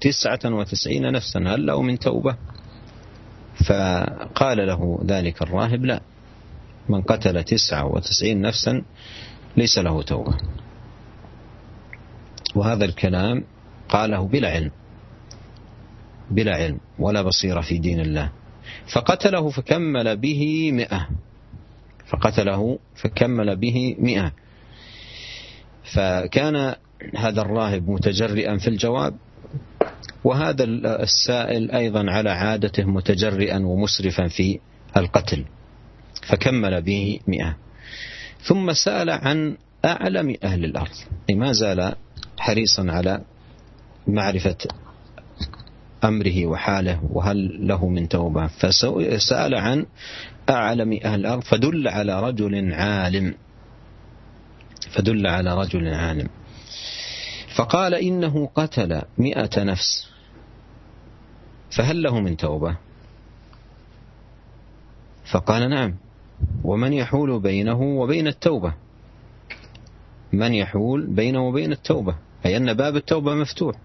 [0.00, 2.36] تسعة وتسعين نفسا هل له من توبة؟
[3.66, 6.00] فقال له ذلك الراهب لا.
[6.88, 8.82] من قتل تسعة وتسعين نفسا
[9.56, 10.36] ليس له توبة.
[12.54, 13.44] وهذا الكلام
[13.88, 14.70] قاله بلا علم
[16.30, 18.32] بلا علم ولا بصيرة في دين الله.
[18.94, 21.08] فقتله فكمل به مئة.
[22.06, 24.32] فقتله فكمل به مئة.
[25.94, 26.74] فكان
[27.16, 29.14] هذا الراهب متجرئا في الجواب
[30.24, 30.64] وهذا
[31.02, 34.60] السائل أيضا على عادته متجرئا ومسرفا في
[34.96, 35.44] القتل.
[36.28, 37.56] فكمل به مئة.
[38.42, 40.96] ثم سأل عن أعلم أهل الأرض.
[41.30, 41.94] ما زال
[42.38, 43.24] حريصا على
[44.06, 44.56] معرفة
[46.04, 49.86] أمره وحاله وهل له من توبة؟ فسأل عن
[50.50, 53.34] أعلم أهل الأرض فدل على رجل عالم.
[54.90, 56.28] فدل على رجل عالم.
[57.56, 60.08] فقال إنه قتل مئة نفس.
[61.76, 62.76] فهل له من توبة؟
[65.32, 66.07] فقال نعم.
[66.64, 68.74] ومن يحول بينه وبين التوبة.
[70.32, 72.14] من يحول بينه وبين التوبة.
[72.46, 73.76] أي أن باب التوبة مفتوح.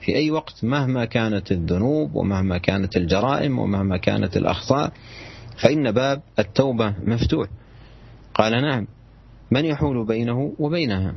[0.00, 4.92] في أي وقت مهما كانت الذنوب ومهما كانت الجرائم ومهما كانت الأخطاء
[5.56, 7.48] فإن باب التوبة مفتوح.
[8.34, 8.86] قال نعم.
[9.50, 11.14] من يحول بينه وبينها؟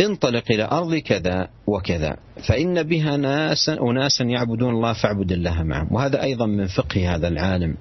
[0.00, 2.16] انطلق إلى أرض كذا وكذا.
[2.48, 5.88] فإن بها ناسا أناسا يعبدون الله فاعبد الله معهم.
[5.94, 7.76] وهذا أيضا من فقه هذا العالم.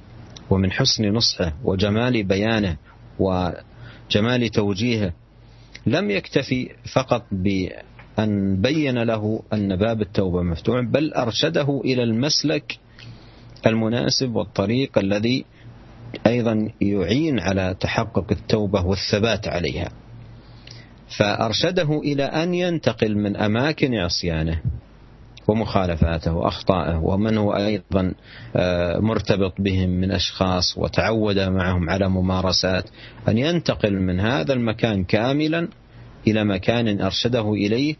[0.49, 2.77] ومن حسن نصحه وجمال بيانه
[3.19, 5.13] وجمال توجيهه
[5.85, 12.77] لم يكتفي فقط بأن بين له أن باب التوبة مفتوح بل أرشده إلى المسلك
[13.67, 15.45] المناسب والطريق الذي
[16.27, 19.89] أيضا يعين على تحقق التوبة والثبات عليها.
[21.17, 24.61] فأرشده إلى أن ينتقل من أماكن عصيانه
[25.47, 28.13] ومخالفاته وأخطائه ومن هو أيضا
[28.55, 32.89] آه، مرتبط بهم من أشخاص وتعود معهم على ممارسات
[33.27, 35.67] أن ينتقل من هذا المكان كاملا
[36.27, 37.95] إلى مكان أرشده إليه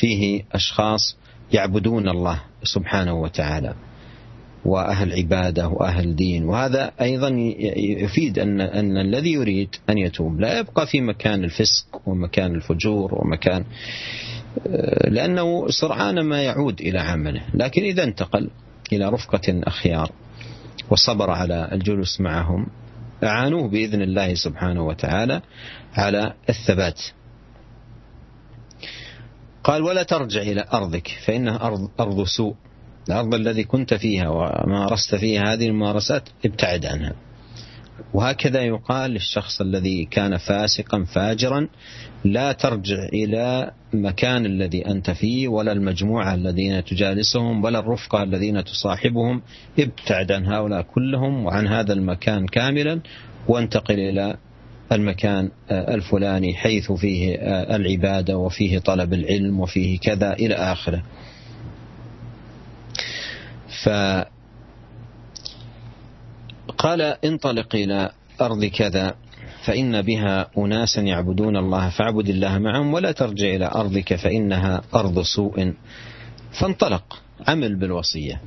[0.00, 1.16] فيه أشخاص
[1.52, 3.74] يعبدون الله سبحانه وتعالى
[4.64, 6.44] وأهل عبادة وأهل دين.
[6.44, 7.28] وهذا أيضا
[7.78, 10.40] يفيد أن أن الذي يريد أن يتوب.
[10.40, 13.64] لا يبقى في مكان الفسق ومكان الفجور ومكان
[14.66, 18.50] آه، لأنه سرعان ما يعود إلى عمله، لكن إذا انتقل
[18.92, 20.12] إلى رفقة أخيار
[20.90, 22.66] وصبر على الجلوس معهم
[23.24, 25.42] أعانوه بإذن الله سبحانه وتعالى
[25.94, 27.00] على الثبات.
[29.64, 32.54] قال ولا ترجع إلى أرضك فإنها أرض أرض سوء
[33.08, 37.12] الأرض الذي كنت فيها ومارست فيها هذه الممارسات ابتعد عنها
[38.14, 41.68] وهكذا يقال للشخص الذي كان فاسقا فاجرا
[42.24, 49.42] لا ترجع إلى مكان الذي أنت فيه ولا المجموعة الذين تجالسهم ولا الرفقة الذين تصاحبهم.
[49.78, 53.00] ابتعد عن هؤلاء كلهم وعن هذا المكان كاملا
[53.48, 54.36] وانتقل إلى
[54.92, 57.34] المكان الفلاني حيث فيه
[57.76, 61.02] العبادة وفيه طلب العلم وفيه كذا إلى آخره.
[66.68, 68.10] فقال انطلق إلى
[68.40, 69.14] أرض كذا
[69.64, 75.74] فإن بها أناسا يعبدون الله فاعبد الله معهم ولا ترجع إلى أرضك فإنها أرض سوء.
[76.60, 78.40] فانطلق عمل بالوصية.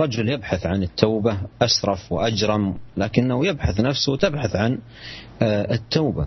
[0.00, 4.78] رجل يبحث عن التوبة أسرف وأجرم لكنه يبحث نفسه تبحث عن
[5.42, 6.26] آه، التوبة.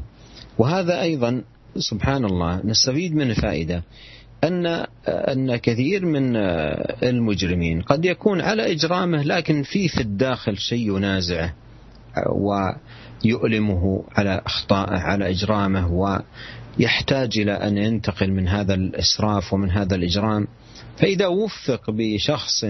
[0.58, 1.42] وهذا أيضا
[1.78, 3.84] سبحان الله نستفيد منه فائدة.
[4.44, 6.36] أن أن كثير من
[7.04, 11.54] المجرمين قد يكون على إجرامه لكن في في الداخل شيء ينازعه
[13.26, 15.94] ويؤلمه على أخطائه على إجرامه
[16.80, 20.48] ويحتاج إلى أن ينتقل من هذا الإسراف ومن هذا الإجرام.
[20.98, 22.66] فإذا وفق بشخص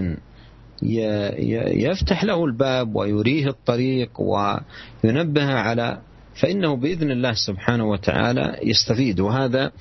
[1.74, 6.02] يفتح له الباب ويريه الطريق وينبه على
[6.42, 9.20] فإنه بإذن الله سبحانه وتعالى يستفيد.
[9.20, 9.72] وهذا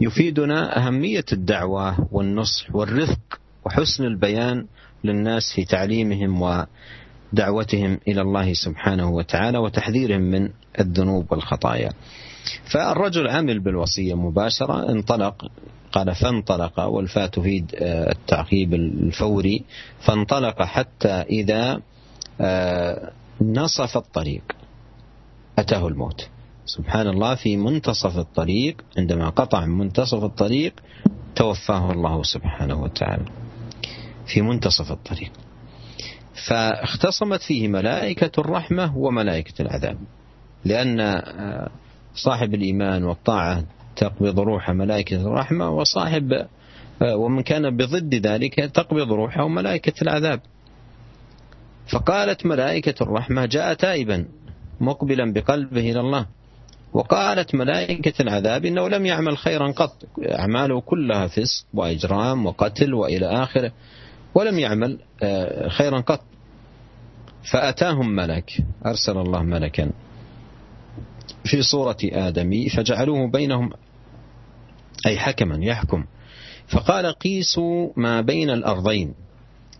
[0.00, 4.66] يفيدنا أهمية الدعوة والنصح والرفق وحسن البيان
[5.04, 6.42] للناس في تعليمهم
[7.32, 11.92] ودعوتهم إلى الله سبحانه وتعالى وتحذيرهم من الذنوب والخطايا.
[12.72, 15.50] فالرجل عمل بالوصية مباشرة انطلق
[15.92, 19.64] قال فانطلق والفاء تفيد آه، التعقيب الفوري.
[20.00, 21.80] فانطلق حتى إذا
[22.40, 24.42] آه، نصف الطريق
[25.58, 26.28] أتاه الموت.
[26.66, 30.72] سبحان الله في منتصف الطريق عندما قطع منتصف الطريق
[31.36, 33.24] توفاه الله سبحانه وتعالى.
[34.26, 35.32] في منتصف الطريق.
[36.48, 39.98] فاختصمت فيه ملائكة الرحمة وملائكة العذاب.
[40.64, 41.70] لأن آه،
[42.14, 43.64] صاحب الإيمان والطاعة
[43.96, 46.32] تقبض روح ملائكة الرحمة وصاحب
[47.02, 50.40] آه، ومن كان بضد ذلك تقبض روحه ملائكة العذاب.
[51.86, 54.26] فقالت ملائكة الرحمة جاء تائبا
[54.80, 56.26] مقبلا بقلبه إلى الله.
[56.94, 60.04] وقالت ملائكة العذاب إنه لم يعمل خيرا قط.
[60.22, 63.72] أعماله كلها فسق وإجرام وقتل وإلى آخره
[64.34, 66.20] ولم يعمل آه، خيرا قط.
[67.52, 68.50] فأتاهم ملك
[68.86, 69.90] أرسل الله ملكا
[71.44, 73.70] في صورة آدمي فجعلوه بينهم
[75.06, 76.04] أي حكما يحكم.
[76.68, 79.14] فقال قيسوا ما بين الأرضين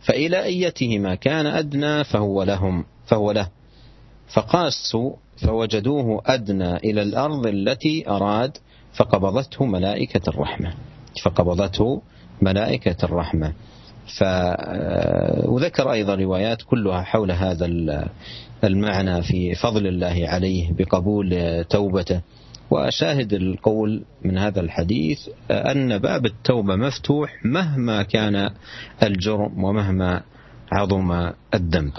[0.02, 3.48] فإلى أيتهما كان أدنى فهو لهم فهو له.
[4.28, 8.56] فقاسوا فوجدوه أدنى إلى الأرض التي أراد
[8.92, 10.74] فقبضته ملائكة الرحمة.
[11.24, 12.02] فقبضته
[12.42, 13.52] ملائكة الرحمة.
[14.18, 14.24] ف
[15.48, 17.66] وذكر أيضا روايات كلها حول هذا
[18.64, 22.20] المعنى في فضل الله عليه بقبول توبته.
[22.70, 28.50] وشاهد القول من هذا الحديث أن باب التوبة مفتوح مهما كان
[29.02, 30.22] الجرم ومهما
[30.72, 31.92] عظم الذنب.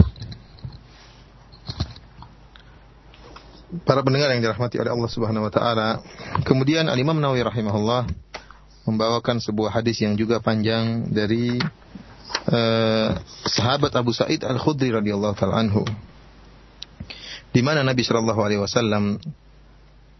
[3.83, 5.99] Para pendengar yang dirahmati oleh Allah Subhanahu wa taala.
[6.47, 8.07] Kemudian Al Imam Nawawi rahimahullah
[8.85, 11.57] membawakan sebuah hadis yang juga panjang dari
[12.47, 13.09] uh,
[13.49, 15.83] sahabat Abu Sa'id Al-Khudri radhiyallahu taala anhu.
[17.51, 19.17] Di mana Nabi Shallallahu alaihi wasallam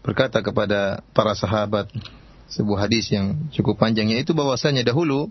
[0.02, 1.88] berkata kepada para sahabat
[2.50, 5.30] sebuah hadis yang cukup panjang yaitu bahwasanya dahulu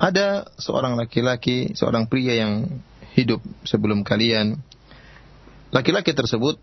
[0.00, 2.80] ada seorang laki-laki, seorang pria yang
[3.12, 4.60] hidup sebelum kalian.
[5.70, 6.56] Laki-laki tersebut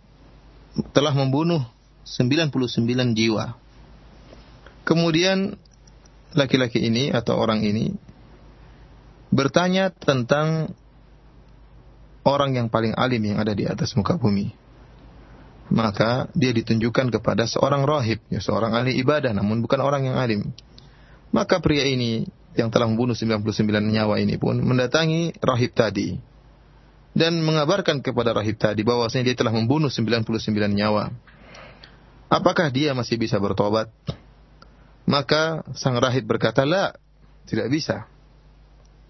[0.95, 1.63] telah membunuh
[2.07, 3.57] 99 jiwa.
[4.87, 5.59] Kemudian
[6.31, 7.91] laki-laki ini atau orang ini
[9.27, 10.71] bertanya tentang
[12.23, 14.55] orang yang paling alim yang ada di atas muka bumi
[15.67, 20.47] maka dia ditunjukkan kepada seorang rahib, ya, seorang ahli ibadah namun bukan orang yang alim.
[21.35, 22.23] Maka pria ini
[22.55, 26.17] yang telah membunuh 99 nyawa ini pun mendatangi rahib tadi
[27.17, 31.09] dan mengabarkan kepada rahib tadi bahwasanya dia telah membunuh 99 nyawa.
[32.29, 33.89] Apakah dia masih bisa bertobat?
[35.09, 36.93] Maka sang rahib berkata, "La,
[37.49, 38.05] tidak bisa."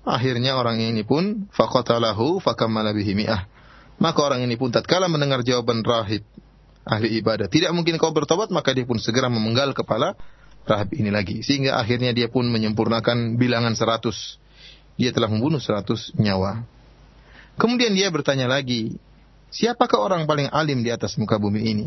[0.07, 3.43] Akhirnya orang ini pun faqatalahu fakammala bihi mi'ah.
[3.99, 6.23] Maka orang ini pun tatkala mendengar jawaban rahib
[6.87, 7.51] ahli ibadah.
[7.51, 10.15] Tidak mungkin kau bertobat, maka dia pun segera memenggal kepala
[10.63, 11.43] rahib ini lagi.
[11.43, 14.39] Sehingga akhirnya dia pun menyempurnakan bilangan seratus.
[14.95, 16.76] Dia telah membunuh seratus nyawa.
[17.57, 19.01] Kemudian dia bertanya lagi,
[19.49, 21.85] siapakah orang paling alim di atas muka bumi ini?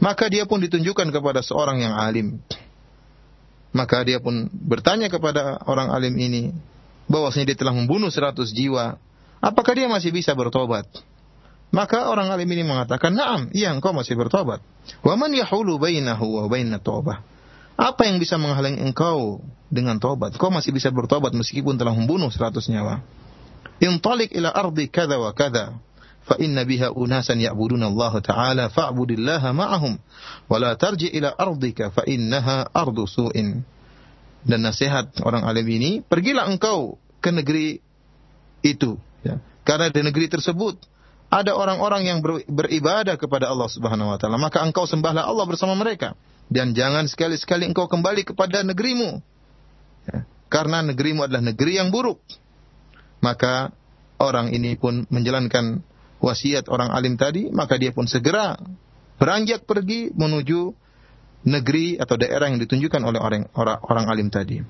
[0.00, 2.40] Maka dia pun ditunjukkan kepada seorang yang alim.
[3.76, 6.56] Maka dia pun bertanya kepada orang alim ini,
[7.04, 8.96] bahwasanya dia telah membunuh seratus jiwa.
[9.44, 10.88] Apakah dia masih bisa bertobat?
[11.68, 14.64] Maka orang alim ini mengatakan, "Na'am, iya engkau masih bertobat."
[15.04, 17.20] Wa man yahulu bainahu wa bainat taubah?
[17.78, 20.34] Apa yang bisa menghalangi engkau dengan tobat?
[20.34, 23.04] Kau masih bisa bertobat meskipun telah membunuh seratus nyawa.
[23.78, 25.78] Intalik ila ardi kada wa kada.
[26.28, 29.96] Fa inna biha unasan ya'buduna Allah Ta'ala fa'budillaha ma'ahum.
[30.44, 33.64] Wa la tarji ila ardika fa innaha ardu su'in.
[34.44, 37.80] Dan nasihat orang alim ini, pergilah engkau ke negeri
[38.60, 39.00] itu.
[39.24, 39.40] Ya.
[39.64, 40.78] Karena di negeri tersebut
[41.28, 45.76] ada orang-orang yang ber, beribadah kepada Allah Subhanahu wa taala, maka engkau sembahlah Allah bersama
[45.76, 46.16] mereka
[46.48, 49.20] dan jangan sekali-sekali engkau kembali kepada negerimu.
[50.08, 52.24] Ya, karena negerimu adalah negeri yang buruk.
[53.18, 53.74] Maka
[54.22, 55.82] orang ini pun menjalankan
[56.18, 58.58] wasiat orang alim tadi, maka dia pun segera
[59.18, 60.74] beranjak pergi menuju
[61.46, 64.62] negeri atau daerah yang ditunjukkan oleh orang orang, orang alim tadi.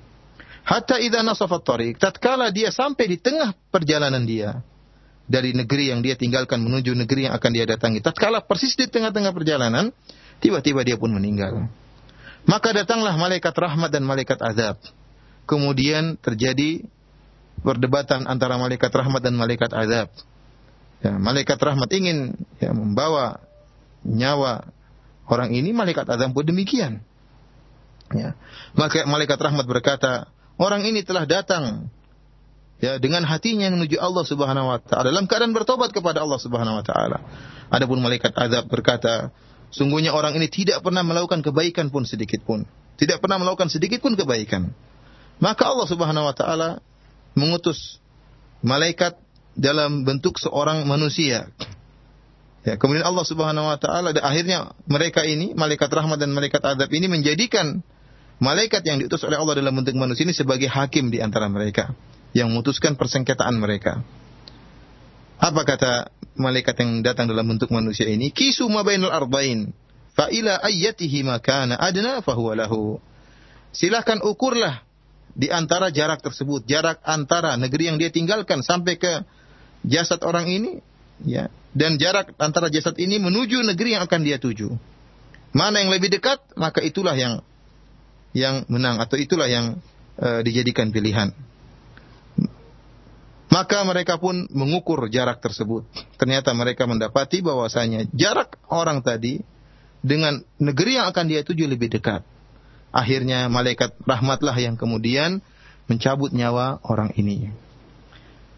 [0.65, 4.61] Hatta idza nasafat tariq, tatkala dia sampai di tengah perjalanan dia,
[5.29, 8.01] dari negeri yang dia tinggalkan menuju negeri yang akan dia datangi.
[8.01, 9.93] Tatkala persis di tengah-tengah perjalanan,
[10.41, 11.69] tiba-tiba dia pun meninggal.
[12.49, 14.81] Maka datanglah malaikat rahmat dan malaikat azab.
[15.45, 16.85] Kemudian terjadi
[17.61, 20.09] perdebatan antara malaikat rahmat dan malaikat azab.
[20.99, 23.39] Ya, malaikat rahmat ingin ya, membawa
[24.03, 24.67] nyawa
[25.27, 27.03] orang ini, malaikat azab pun demikian.
[28.11, 28.35] Ya.
[28.73, 30.27] Maka malaikat rahmat berkata,
[30.59, 31.93] orang ini telah datang
[32.79, 36.83] ya dengan hatinya menuju Allah Subhanahu wa taala dalam keadaan bertobat kepada Allah Subhanahu wa
[36.83, 37.21] taala.
[37.69, 39.29] Adapun malaikat azab berkata,
[39.69, 42.65] sungguhnya orang ini tidak pernah melakukan kebaikan pun sedikit pun.
[42.97, 44.73] Tidak pernah melakukan sedikit pun kebaikan.
[45.39, 46.69] Maka Allah Subhanahu wa taala
[47.33, 47.99] mengutus
[48.63, 49.17] malaikat
[49.59, 51.51] dalam bentuk seorang manusia.
[52.67, 57.07] Ya, kemudian Allah Subhanahu wa taala akhirnya mereka ini, malaikat rahmat dan malaikat azab ini
[57.07, 57.79] menjadikan
[58.39, 61.95] malaikat yang diutus oleh Allah dalam bentuk manusia ini sebagai hakim di antara mereka
[62.35, 64.03] yang memutuskan persengketaan mereka.
[65.39, 65.91] Apa kata
[66.35, 68.27] malaikat yang datang dalam bentuk manusia ini?
[68.31, 69.71] Kisu ma bainal arba'in.
[70.11, 72.99] Fa ila ayyatihi makana adna fahuwa lahu.
[73.71, 74.83] Silahkan ukurlah
[75.39, 79.23] di antara jarak tersebut, jarak antara negeri yang dia tinggalkan sampai ke
[79.87, 80.83] jasad orang ini,
[81.23, 84.67] ya, dan jarak antara jasad ini menuju negeri yang akan dia tuju.
[85.55, 87.39] Mana yang lebih dekat, maka itulah yang
[88.35, 89.79] yang menang atau itulah yang
[90.19, 91.31] uh, dijadikan pilihan.
[93.49, 95.87] Maka mereka pun mengukur jarak tersebut.
[96.21, 99.41] Ternyata mereka mendapati bahwasanya jarak orang tadi
[100.05, 102.21] dengan negeri yang akan dia tuju lebih dekat.
[102.89, 105.45] Akhirnya malaikat rahmatlah yang kemudian
[105.85, 107.53] mencabut nyawa orang ini.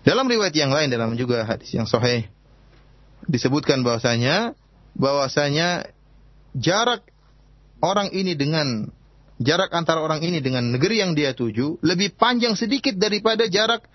[0.02, 2.26] Dalam riwayat yang lain dalam juga hadis yang sahih
[3.30, 4.58] disebutkan bahwasanya
[4.98, 5.88] bahwasanya
[6.58, 7.06] jarak
[7.80, 8.90] orang ini dengan
[9.38, 13.86] jarak antara orang ini dengan negeri yang dia tuju lebih panjang sedikit daripada jarak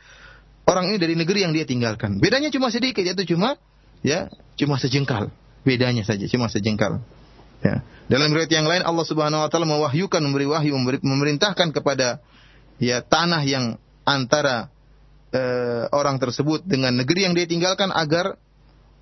[0.67, 2.19] orang ini dari negeri yang dia tinggalkan.
[2.19, 3.57] Bedanya cuma sedikit, yaitu cuma
[4.03, 4.29] ya
[4.59, 5.31] cuma sejengkal.
[5.63, 7.03] Bedanya saja cuma sejengkal.
[7.65, 7.81] Ya.
[8.07, 12.23] Dalam riwayat yang lain Allah Subhanahu wa taala mewahyukan memberi wahyu memberi, memerintahkan kepada
[12.79, 14.71] ya tanah yang antara
[15.35, 18.39] eh, orang tersebut dengan negeri yang dia tinggalkan agar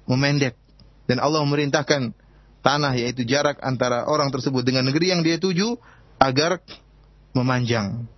[0.09, 0.57] memendek
[1.05, 2.17] dan Allah memerintahkan
[2.65, 5.77] tanah yaitu jarak antara orang tersebut dengan negeri yang dia tuju
[6.17, 6.65] agar
[7.37, 8.09] memanjang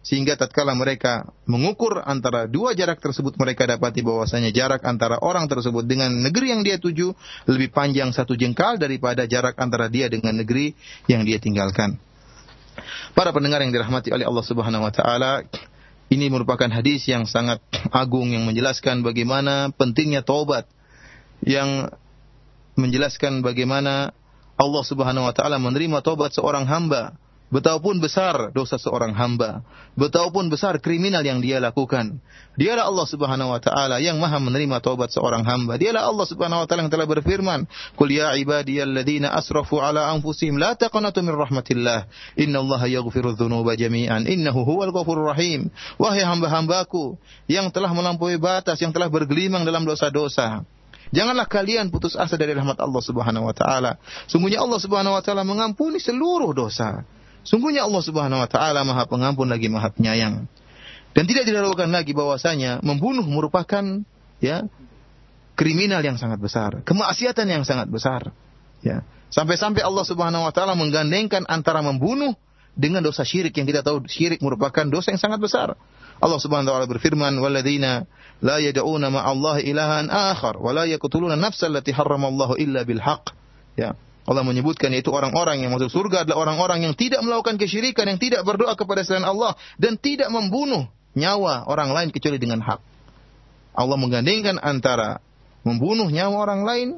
[0.00, 5.84] sehingga tatkala mereka mengukur antara dua jarak tersebut mereka dapati bahwasanya jarak antara orang tersebut
[5.84, 7.12] dengan negeri yang dia tuju
[7.44, 10.72] lebih panjang satu jengkal daripada jarak antara dia dengan negeri
[11.04, 12.00] yang dia tinggalkan.
[13.12, 15.44] Para pendengar yang dirahmati oleh Allah Subhanahu wa taala,
[16.08, 17.60] ini merupakan hadis yang sangat
[17.92, 20.64] agung yang menjelaskan bagaimana pentingnya taubat
[21.44, 21.92] yang
[22.80, 24.16] menjelaskan bagaimana
[24.56, 27.19] Allah Subhanahu wa taala menerima taubat seorang hamba
[27.50, 29.66] Betapapun besar dosa seorang hamba,
[29.98, 32.22] betapapun besar kriminal yang dia lakukan,
[32.54, 35.74] dialah Allah Subhanahu wa taala yang Maha menerima taubat seorang hamba.
[35.74, 37.66] Dialah Allah Subhanahu wa taala yang telah berfirman,
[37.98, 42.06] "Qul ya ibadiyalladzina asrafu ala anfusihim la taqnatu min rahmatillah,
[42.38, 47.18] innallaha yaghfiru dzunuba jami'an, innahu huwal ghafurur rahim." Wahai hamba-hambaku
[47.50, 50.62] yang telah melampaui batas, yang telah bergelimang dalam dosa-dosa,
[51.10, 53.98] Janganlah kalian putus asa dari rahmat Allah Subhanahu wa taala.
[54.30, 57.02] Sungguhnya Allah Subhanahu wa taala mengampuni seluruh dosa.
[57.42, 60.44] Sungguhnya Allah Subhanahu wa taala Maha Pengampun lagi Maha Penyayang.
[61.10, 63.82] Dan tidak diragukan lagi bahwasanya membunuh merupakan
[64.38, 64.70] ya
[65.58, 68.30] kriminal yang sangat besar, kemaksiatan yang sangat besar.
[68.80, 69.02] Ya.
[69.30, 72.34] Sampai-sampai Allah Subhanahu wa taala menggandengkan antara membunuh
[72.78, 75.74] dengan dosa syirik yang kita tahu syirik merupakan dosa yang sangat besar.
[76.20, 78.06] Allah Subhanahu wa taala berfirman, "Walladzina
[78.44, 83.34] la yad'una ma'allahi ilahan akhar wa la yaqtuluna nafsal lati harramallahu illa bil haqq."
[83.76, 83.96] Ya.
[84.28, 88.44] Allah menyebutkan yaitu orang-orang yang masuk surga adalah orang-orang yang tidak melakukan kesyirikan, yang tidak
[88.44, 92.80] berdoa kepada selain Allah dan tidak membunuh nyawa orang lain kecuali dengan hak.
[93.74, 95.24] Allah menggandengkan antara
[95.64, 96.88] membunuh nyawa orang lain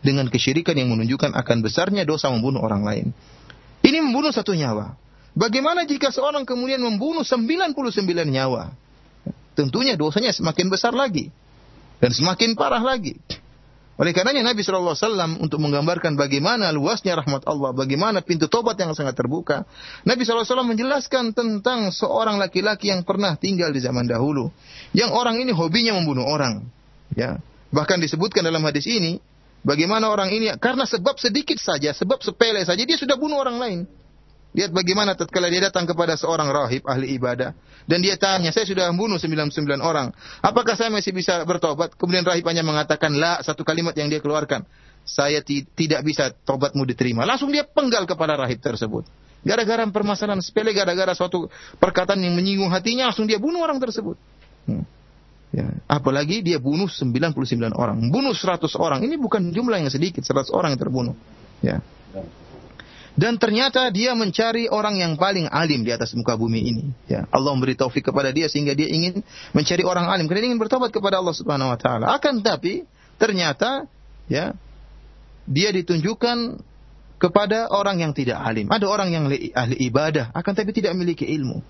[0.00, 3.06] dengan kesyirikan yang menunjukkan akan besarnya dosa membunuh orang lain.
[3.84, 4.96] Ini membunuh satu nyawa.
[5.36, 7.76] Bagaimana jika seorang kemudian membunuh 99
[8.28, 8.74] nyawa?
[9.54, 11.28] Tentunya dosanya semakin besar lagi
[12.00, 13.20] dan semakin parah lagi.
[14.00, 19.12] Oleh karenanya Nabi Wasallam untuk menggambarkan bagaimana luasnya rahmat Allah, bagaimana pintu tobat yang sangat
[19.12, 19.68] terbuka,
[20.08, 24.48] Nabi Wasallam menjelaskan tentang seorang laki-laki yang pernah tinggal di zaman dahulu,
[24.96, 26.64] yang orang ini hobinya membunuh orang,
[27.12, 27.36] ya.
[27.76, 29.20] Bahkan disebutkan dalam hadis ini,
[29.60, 33.80] bagaimana orang ini karena sebab sedikit saja, sebab sepele saja dia sudah bunuh orang lain.
[34.50, 37.54] Lihat bagaimana tatkala dia datang kepada seorang rahib ahli ibadah
[37.86, 40.10] dan dia tanya, "Saya sudah membunuh 99 orang.
[40.42, 44.66] Apakah saya masih bisa bertobat?" Kemudian rahib hanya mengatakan, "La," satu kalimat yang dia keluarkan.
[45.06, 49.06] "Saya tidak bisa tobatmu diterima." Langsung dia penggal kepada rahib tersebut.
[49.46, 51.46] Gara-gara permasalahan sepele, gara-gara suatu
[51.78, 54.18] perkataan yang menyinggung hatinya, langsung dia bunuh orang tersebut.
[54.66, 54.84] Hmm.
[55.50, 55.66] Ya.
[55.90, 59.02] Apalagi dia bunuh 99 orang, bunuh 100 orang.
[59.02, 61.14] Ini bukan jumlah yang sedikit, 100 orang yang terbunuh.
[61.62, 61.82] Ya.
[63.20, 66.84] Dan ternyata dia mencari orang yang paling alim di atas muka bumi ini.
[67.04, 69.20] Ya, Allah memberi taufik kepada dia sehingga dia ingin
[69.52, 72.16] mencari orang alim karena ingin bertobat kepada Allah Subhanahu wa taala.
[72.16, 72.88] Akan tapi
[73.20, 73.84] ternyata
[74.24, 74.56] ya
[75.44, 76.64] dia ditunjukkan
[77.20, 78.72] kepada orang yang tidak alim.
[78.72, 81.60] Ada orang yang ahli ibadah akan tapi tidak memiliki ilmu.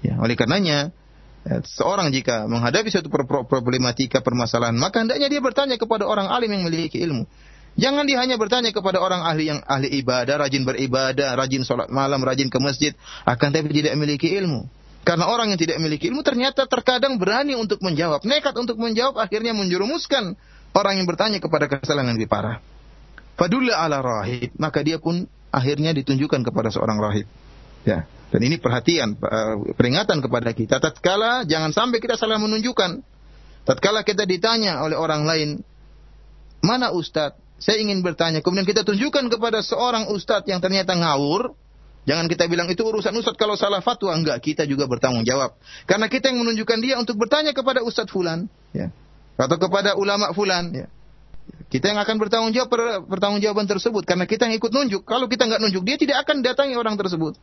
[0.00, 0.96] Ya, oleh karenanya
[1.44, 3.12] ya, seorang jika menghadapi suatu
[3.44, 7.28] problematika permasalahan maka hendaknya dia bertanya kepada orang alim yang memiliki ilmu.
[7.76, 12.24] Jangan dia hanya bertanya kepada orang ahli yang ahli ibadah, rajin beribadah, rajin sholat malam,
[12.24, 12.96] rajin ke masjid,
[13.28, 14.64] akan tapi tidak memiliki ilmu.
[15.04, 19.52] Karena orang yang tidak memiliki ilmu ternyata terkadang berani untuk menjawab, nekat untuk menjawab, akhirnya
[19.52, 20.34] menjerumuskan
[20.72, 22.58] orang yang bertanya kepada kesalahan yang lebih parah.
[23.36, 27.28] Fadulla ala rahib, maka dia pun akhirnya ditunjukkan kepada seorang rahib.
[27.86, 30.82] Ya, dan ini perhatian, eh, peringatan kepada kita.
[30.82, 33.04] Tatkala jangan sampai kita salah menunjukkan.
[33.62, 35.48] Tatkala kita ditanya oleh orang lain,
[36.66, 37.45] mana ustadz?
[37.56, 41.56] Saya ingin bertanya, kemudian kita tunjukkan kepada seorang ustadz yang ternyata ngawur,
[42.04, 45.56] jangan kita bilang itu urusan ustadz kalau salah fatwa, enggak, kita juga bertanggung jawab.
[45.88, 48.92] Karena kita yang menunjukkan dia untuk bertanya kepada ustadz fulan, ya.
[49.40, 50.86] atau kepada ulama fulan, ya.
[51.66, 52.70] Kita yang akan bertanggung jawab
[53.10, 55.02] pertanggung jawaban tersebut karena kita yang ikut nunjuk.
[55.02, 57.34] Kalau kita nggak nunjuk, dia tidak akan datangi orang tersebut.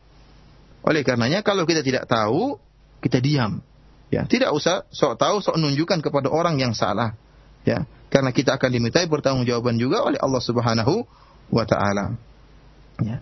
[0.84, 2.56] Oleh karenanya kalau kita tidak tahu,
[3.04, 3.60] kita diam.
[4.12, 7.16] Ya, tidak usah sok tahu, sok nunjukkan kepada orang yang salah.
[7.64, 11.02] Ya, karena kita akan dimintai pertanggungjawaban juga oleh Allah Subhanahu
[11.50, 12.14] wa taala.
[13.02, 13.18] Ya.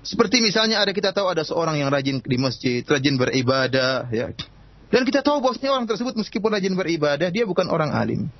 [0.00, 4.32] Seperti misalnya ada kita tahu ada seorang yang rajin di masjid, rajin beribadah, ya.
[4.88, 8.32] Dan kita tahu bahwasanya orang tersebut meskipun rajin beribadah, dia bukan orang alim.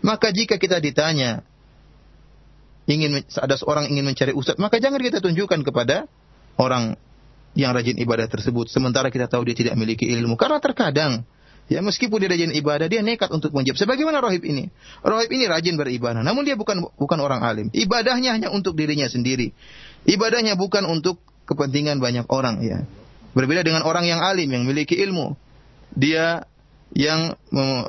[0.00, 1.44] Maka jika kita ditanya
[2.88, 6.08] ingin ada seorang ingin mencari ustaz, maka jangan kita tunjukkan kepada
[6.56, 6.96] orang
[7.52, 10.40] yang rajin ibadah tersebut sementara kita tahu dia tidak memiliki ilmu.
[10.40, 11.28] Karena terkadang
[11.64, 13.80] Ya meskipun dia rajin ibadah, dia nekat untuk menjawab.
[13.80, 14.68] Sebagaimana rohib ini.
[15.00, 17.72] Rohib ini rajin beribadah, namun dia bukan bukan orang alim.
[17.72, 19.56] Ibadahnya hanya untuk dirinya sendiri.
[20.04, 22.60] Ibadahnya bukan untuk kepentingan banyak orang.
[22.60, 22.84] Ya.
[23.32, 25.40] Berbeda dengan orang yang alim, yang memiliki ilmu.
[25.96, 26.44] Dia
[26.92, 27.32] yang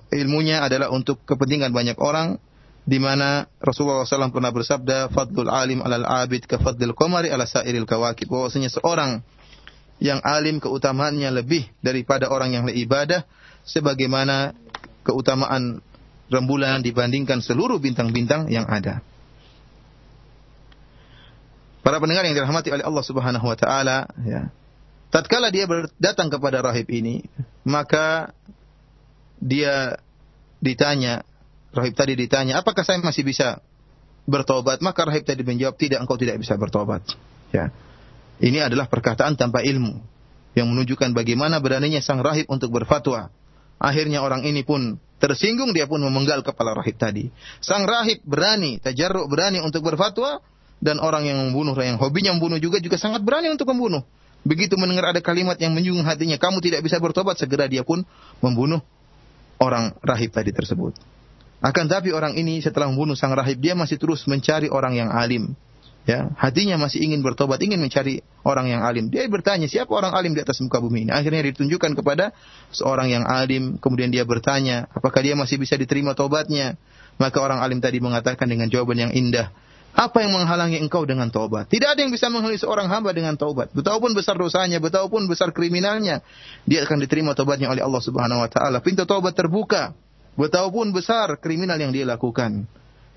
[0.10, 2.40] ilmunya adalah untuk kepentingan banyak orang,
[2.88, 7.84] di mana Rasulullah SAW pernah bersabda, "Fadlul alim alal abid ka fadlil qamari ala sairil
[7.84, 9.20] kawakib." Bahwasanya seorang
[10.00, 13.28] yang alim keutamaannya lebih daripada orang yang ibadah
[13.66, 14.54] sebagaimana
[15.02, 15.82] keutamaan
[16.30, 19.02] rembulan dibandingkan seluruh bintang-bintang yang ada.
[21.86, 24.50] Para pendengar yang dirahmati oleh Allah Subhanahu wa taala, ya.
[25.14, 25.70] Tatkala dia
[26.02, 27.22] datang kepada rahib ini,
[27.62, 28.34] maka
[29.38, 30.02] dia
[30.58, 31.22] ditanya,
[31.70, 33.62] rahib tadi ditanya, "Apakah saya masih bisa
[34.26, 37.06] bertobat?" Maka rahib tadi menjawab, "Tidak, engkau tidak bisa bertobat."
[37.54, 37.70] Ya.
[38.42, 40.02] Ini adalah perkataan tanpa ilmu
[40.58, 43.30] yang menunjukkan bagaimana beraninya sang rahib untuk berfatwa
[43.80, 47.28] Akhirnya orang ini pun tersinggung, dia pun memenggal kepala rahib tadi.
[47.60, 50.40] Sang rahib berani, tajarruk berani untuk berfatwa,
[50.84, 54.04] dan orang yang membunuh, yang hobinya membunuh juga juga sangat berani untuk membunuh.
[54.46, 58.06] Begitu mendengar ada kalimat yang menyinggung hatinya, kamu tidak bisa bertobat, segera dia pun
[58.44, 58.84] membunuh
[59.58, 60.94] orang rahib tadi tersebut.
[61.66, 65.58] Akan tapi orang ini setelah membunuh sang rahib, dia masih terus mencari orang yang alim
[66.06, 69.10] ya hatinya masih ingin bertobat, ingin mencari orang yang alim.
[69.10, 71.12] Dia bertanya, siapa orang alim di atas muka bumi ini?
[71.12, 72.32] Akhirnya ditunjukkan kepada
[72.70, 76.78] seorang yang alim, kemudian dia bertanya, apakah dia masih bisa diterima tobatnya?
[77.18, 79.50] Maka orang alim tadi mengatakan dengan jawaban yang indah,
[79.96, 81.72] apa yang menghalangi engkau dengan taubat?
[81.72, 83.72] Tidak ada yang bisa menghalangi seorang hamba dengan taubat.
[83.72, 86.20] Betapapun besar dosanya, betapapun besar kriminalnya,
[86.68, 88.84] dia akan diterima taubatnya oleh Allah Subhanahu wa taala.
[88.84, 89.96] Pintu taubat terbuka.
[90.36, 92.68] Betapapun besar kriminal yang dia lakukan.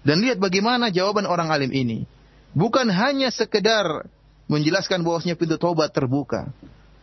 [0.07, 2.07] Dan lihat bagaimana jawaban orang alim ini
[2.53, 4.09] bukan hanya sekedar
[4.49, 6.49] menjelaskan bahwasanya pintu taubat terbuka.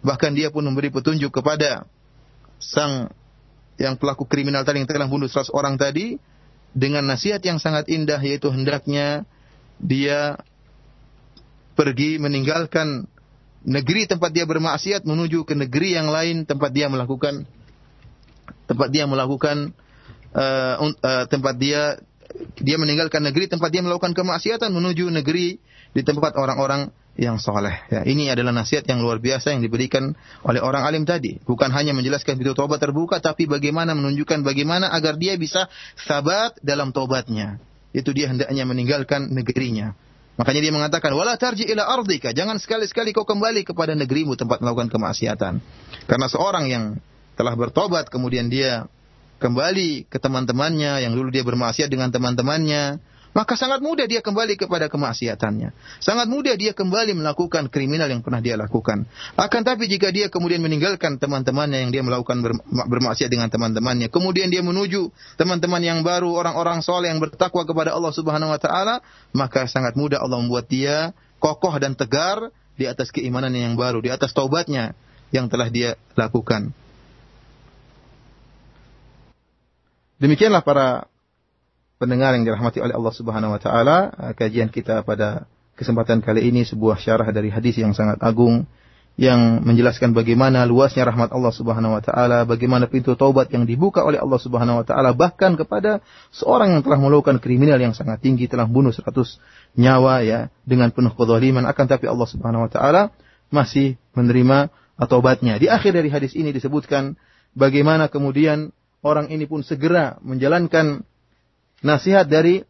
[0.01, 1.85] Bahkan dia pun memberi petunjuk kepada
[2.61, 3.09] sang
[3.75, 6.15] yang pelaku kriminal tadi yang telah bunuh 100 orang tadi
[6.75, 9.27] dengan nasihat yang sangat indah yaitu hendaknya
[9.79, 10.39] dia
[11.75, 13.07] pergi meninggalkan
[13.67, 17.43] negeri tempat dia bermaksiat menuju ke negeri yang lain tempat dia melakukan
[18.69, 19.75] tempat dia melakukan
[20.31, 21.99] uh, uh, tempat dia
[22.59, 25.59] dia meninggalkan negeri tempat dia melakukan kemaksiatan menuju negeri
[25.95, 27.87] di tempat orang-orang yang soleh.
[27.87, 30.11] Ya, ini adalah nasihat yang luar biasa yang diberikan
[30.43, 31.39] oleh orang alim tadi.
[31.47, 36.91] Bukan hanya menjelaskan pintu tobat terbuka, tapi bagaimana menunjukkan bagaimana agar dia bisa sabat dalam
[36.91, 37.63] tobatnya.
[37.95, 39.95] Itu dia hendaknya meninggalkan negerinya.
[40.35, 42.35] Makanya dia mengatakan, wala tarji ila ardika.
[42.35, 45.63] Jangan sekali-sekali kau kembali kepada negerimu tempat melakukan kemaksiatan.
[46.11, 46.99] Karena seorang yang
[47.39, 48.87] telah bertobat kemudian dia
[49.37, 52.99] kembali ke teman-temannya yang dulu dia bermaksiat dengan teman-temannya,
[53.35, 55.75] maka sangat mudah dia kembali kepada kemaksiatannya.
[55.99, 59.03] Sangat mudah dia kembali melakukan kriminal yang pernah dia lakukan.
[59.35, 62.39] Akan tapi jika dia kemudian meninggalkan teman-temannya yang dia melakukan
[62.87, 68.15] bermaksiat dengan teman-temannya, kemudian dia menuju teman-teman yang baru, orang-orang soleh yang bertakwa kepada Allah
[68.15, 69.03] Subhanahu wa taala,
[69.35, 71.11] maka sangat mudah Allah membuat dia
[71.43, 74.95] kokoh dan tegar di atas keimanan yang baru, di atas taubatnya
[75.35, 76.71] yang telah dia lakukan.
[80.15, 81.11] Demikianlah para
[81.99, 83.97] pendengar yang dirahmati oleh Allah Subhanahu wa taala,
[84.35, 88.63] kajian kita pada kesempatan kali ini sebuah syarah dari hadis yang sangat agung
[89.15, 94.19] yang menjelaskan bagaimana luasnya rahmat Allah Subhanahu wa taala, bagaimana pintu taubat yang dibuka oleh
[94.19, 96.03] Allah Subhanahu wa taala bahkan kepada
[96.35, 99.15] seorang yang telah melakukan kriminal yang sangat tinggi, telah bunuh 100
[99.79, 103.01] nyawa ya dengan penuh kezaliman akan tapi Allah Subhanahu wa taala
[103.55, 104.67] masih menerima
[105.07, 105.59] taubatnya.
[105.63, 107.15] Di akhir dari hadis ini disebutkan
[107.55, 108.75] bagaimana kemudian
[109.05, 111.05] orang ini pun segera menjalankan
[111.85, 112.65] nasihat dari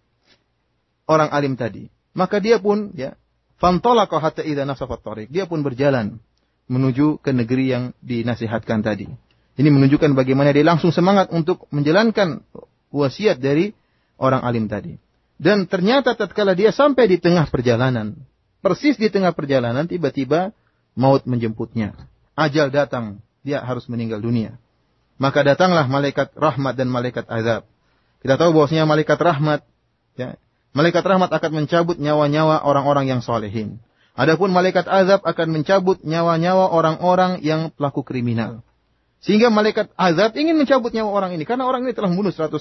[1.08, 1.88] orang alim tadi.
[2.12, 3.16] Maka dia pun ya
[3.64, 5.32] fantalaqa hatta idza nasafat.
[5.32, 6.20] Dia pun berjalan
[6.68, 9.08] menuju ke negeri yang dinasihatkan tadi.
[9.56, 12.44] Ini menunjukkan bagaimana dia langsung semangat untuk menjalankan
[12.92, 13.72] wasiat dari
[14.20, 15.00] orang alim tadi.
[15.40, 18.20] Dan ternyata tatkala dia sampai di tengah perjalanan,
[18.60, 20.52] persis di tengah perjalanan tiba-tiba
[21.00, 21.96] maut menjemputnya.
[22.36, 24.60] Ajal datang, dia harus meninggal dunia
[25.16, 27.64] maka datanglah malaikat rahmat dan malaikat azab.
[28.20, 29.62] Kita tahu bahwasanya malaikat rahmat,
[30.18, 30.36] ya,
[30.76, 33.80] malaikat rahmat akan mencabut nyawa-nyawa orang-orang yang solehin.
[34.16, 38.64] Adapun malaikat azab akan mencabut nyawa-nyawa orang-orang yang pelaku kriminal.
[39.20, 42.56] Sehingga malaikat azab ingin mencabut nyawa orang ini karena orang ini telah membunuh 100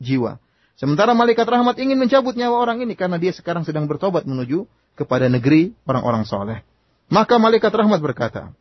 [0.00, 0.42] jiwa.
[0.80, 4.64] Sementara malaikat rahmat ingin mencabut nyawa orang ini karena dia sekarang sedang bertobat menuju
[4.96, 6.64] kepada negeri orang-orang soleh.
[7.12, 8.52] Maka malaikat rahmat berkata,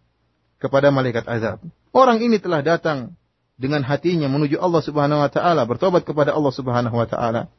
[0.60, 1.64] kepada malaikat azab.
[1.96, 3.16] Orang ini telah datang
[3.60, 7.52] dengan hatinya menuju Allah Subhanahu wa taala, bertobat kepada Allah Subhanahu wa taala.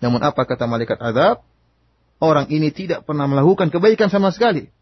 [0.00, 1.44] Namun apa kata malaikat azab?
[2.16, 4.72] Orang ini tidak pernah melakukan kebaikan sama sekali.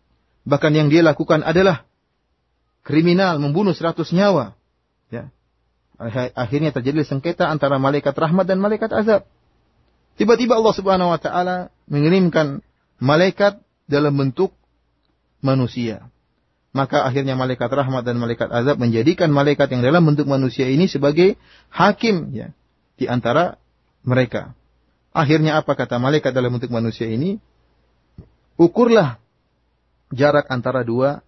[0.47, 1.83] Bahkan yang dia lakukan adalah
[2.87, 4.55] kriminal, membunuh seratus nyawa.
[5.11, 5.31] Ya.
[6.35, 9.27] Akhirnya terjadi sengketa antara malaikat rahmat dan malaikat azab.
[10.15, 12.63] Tiba-tiba Allah Subhanahu wa taala mengirimkan
[13.03, 13.59] malaikat
[13.91, 14.55] dalam bentuk
[15.43, 16.07] manusia.
[16.75, 21.39] Maka akhirnya malaikat rahmat dan malaikat azab menjadikan malaikat yang dalam bentuk manusia ini sebagai
[21.71, 22.51] hakim ya
[22.99, 23.63] di antara
[24.03, 24.59] mereka.
[25.15, 27.39] Akhirnya apa kata malaikat dalam bentuk manusia ini?
[28.59, 29.23] Ukurlah
[30.11, 31.23] jarak antara dua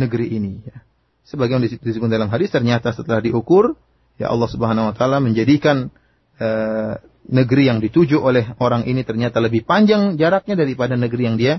[0.00, 0.80] negeri ini ya.
[1.28, 3.76] Sebagaimana disebut dalam hadis ternyata setelah diukur
[4.16, 5.92] ya Allah Subhanahu wa taala menjadikan
[6.40, 11.54] uh, negeri yang dituju oleh orang ini ternyata lebih panjang jaraknya daripada negeri yang dia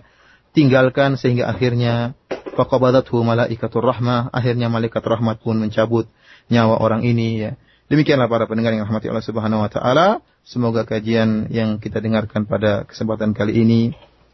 [0.53, 2.13] tinggalkan sehingga akhirnya
[2.55, 4.31] faqabadathu malaikatur rahmah.
[4.31, 6.07] Akhirnya malaikat rahmat pun mencabut
[6.47, 7.51] nyawa orang ini ya.
[7.85, 10.07] Demikianlah para pendengar yang rahmati Allah Subhanahu wa taala.
[10.41, 13.81] Semoga kajian yang kita dengarkan pada kesempatan kali ini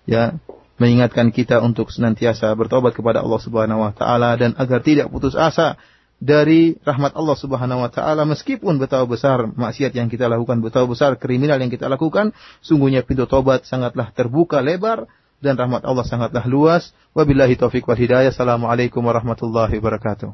[0.07, 0.39] ya
[0.79, 5.75] mengingatkan kita untuk senantiasa bertobat kepada Allah Subhanahu wa taala dan agar tidak putus asa
[6.21, 8.23] dari rahmat Allah Subhanahu wa taala.
[8.23, 12.31] Meskipun betapa besar maksiat yang kita lakukan, betapa besar kriminal yang kita lakukan,
[12.63, 15.09] sungguhnya pintu tobat sangatlah terbuka lebar
[15.41, 16.93] dan rahmat Allah sangatlah luas.
[17.17, 18.29] Wabillahi taufik wal hidayah.
[18.31, 20.31] Assalamualaikum warahmatullahi wabarakatuh.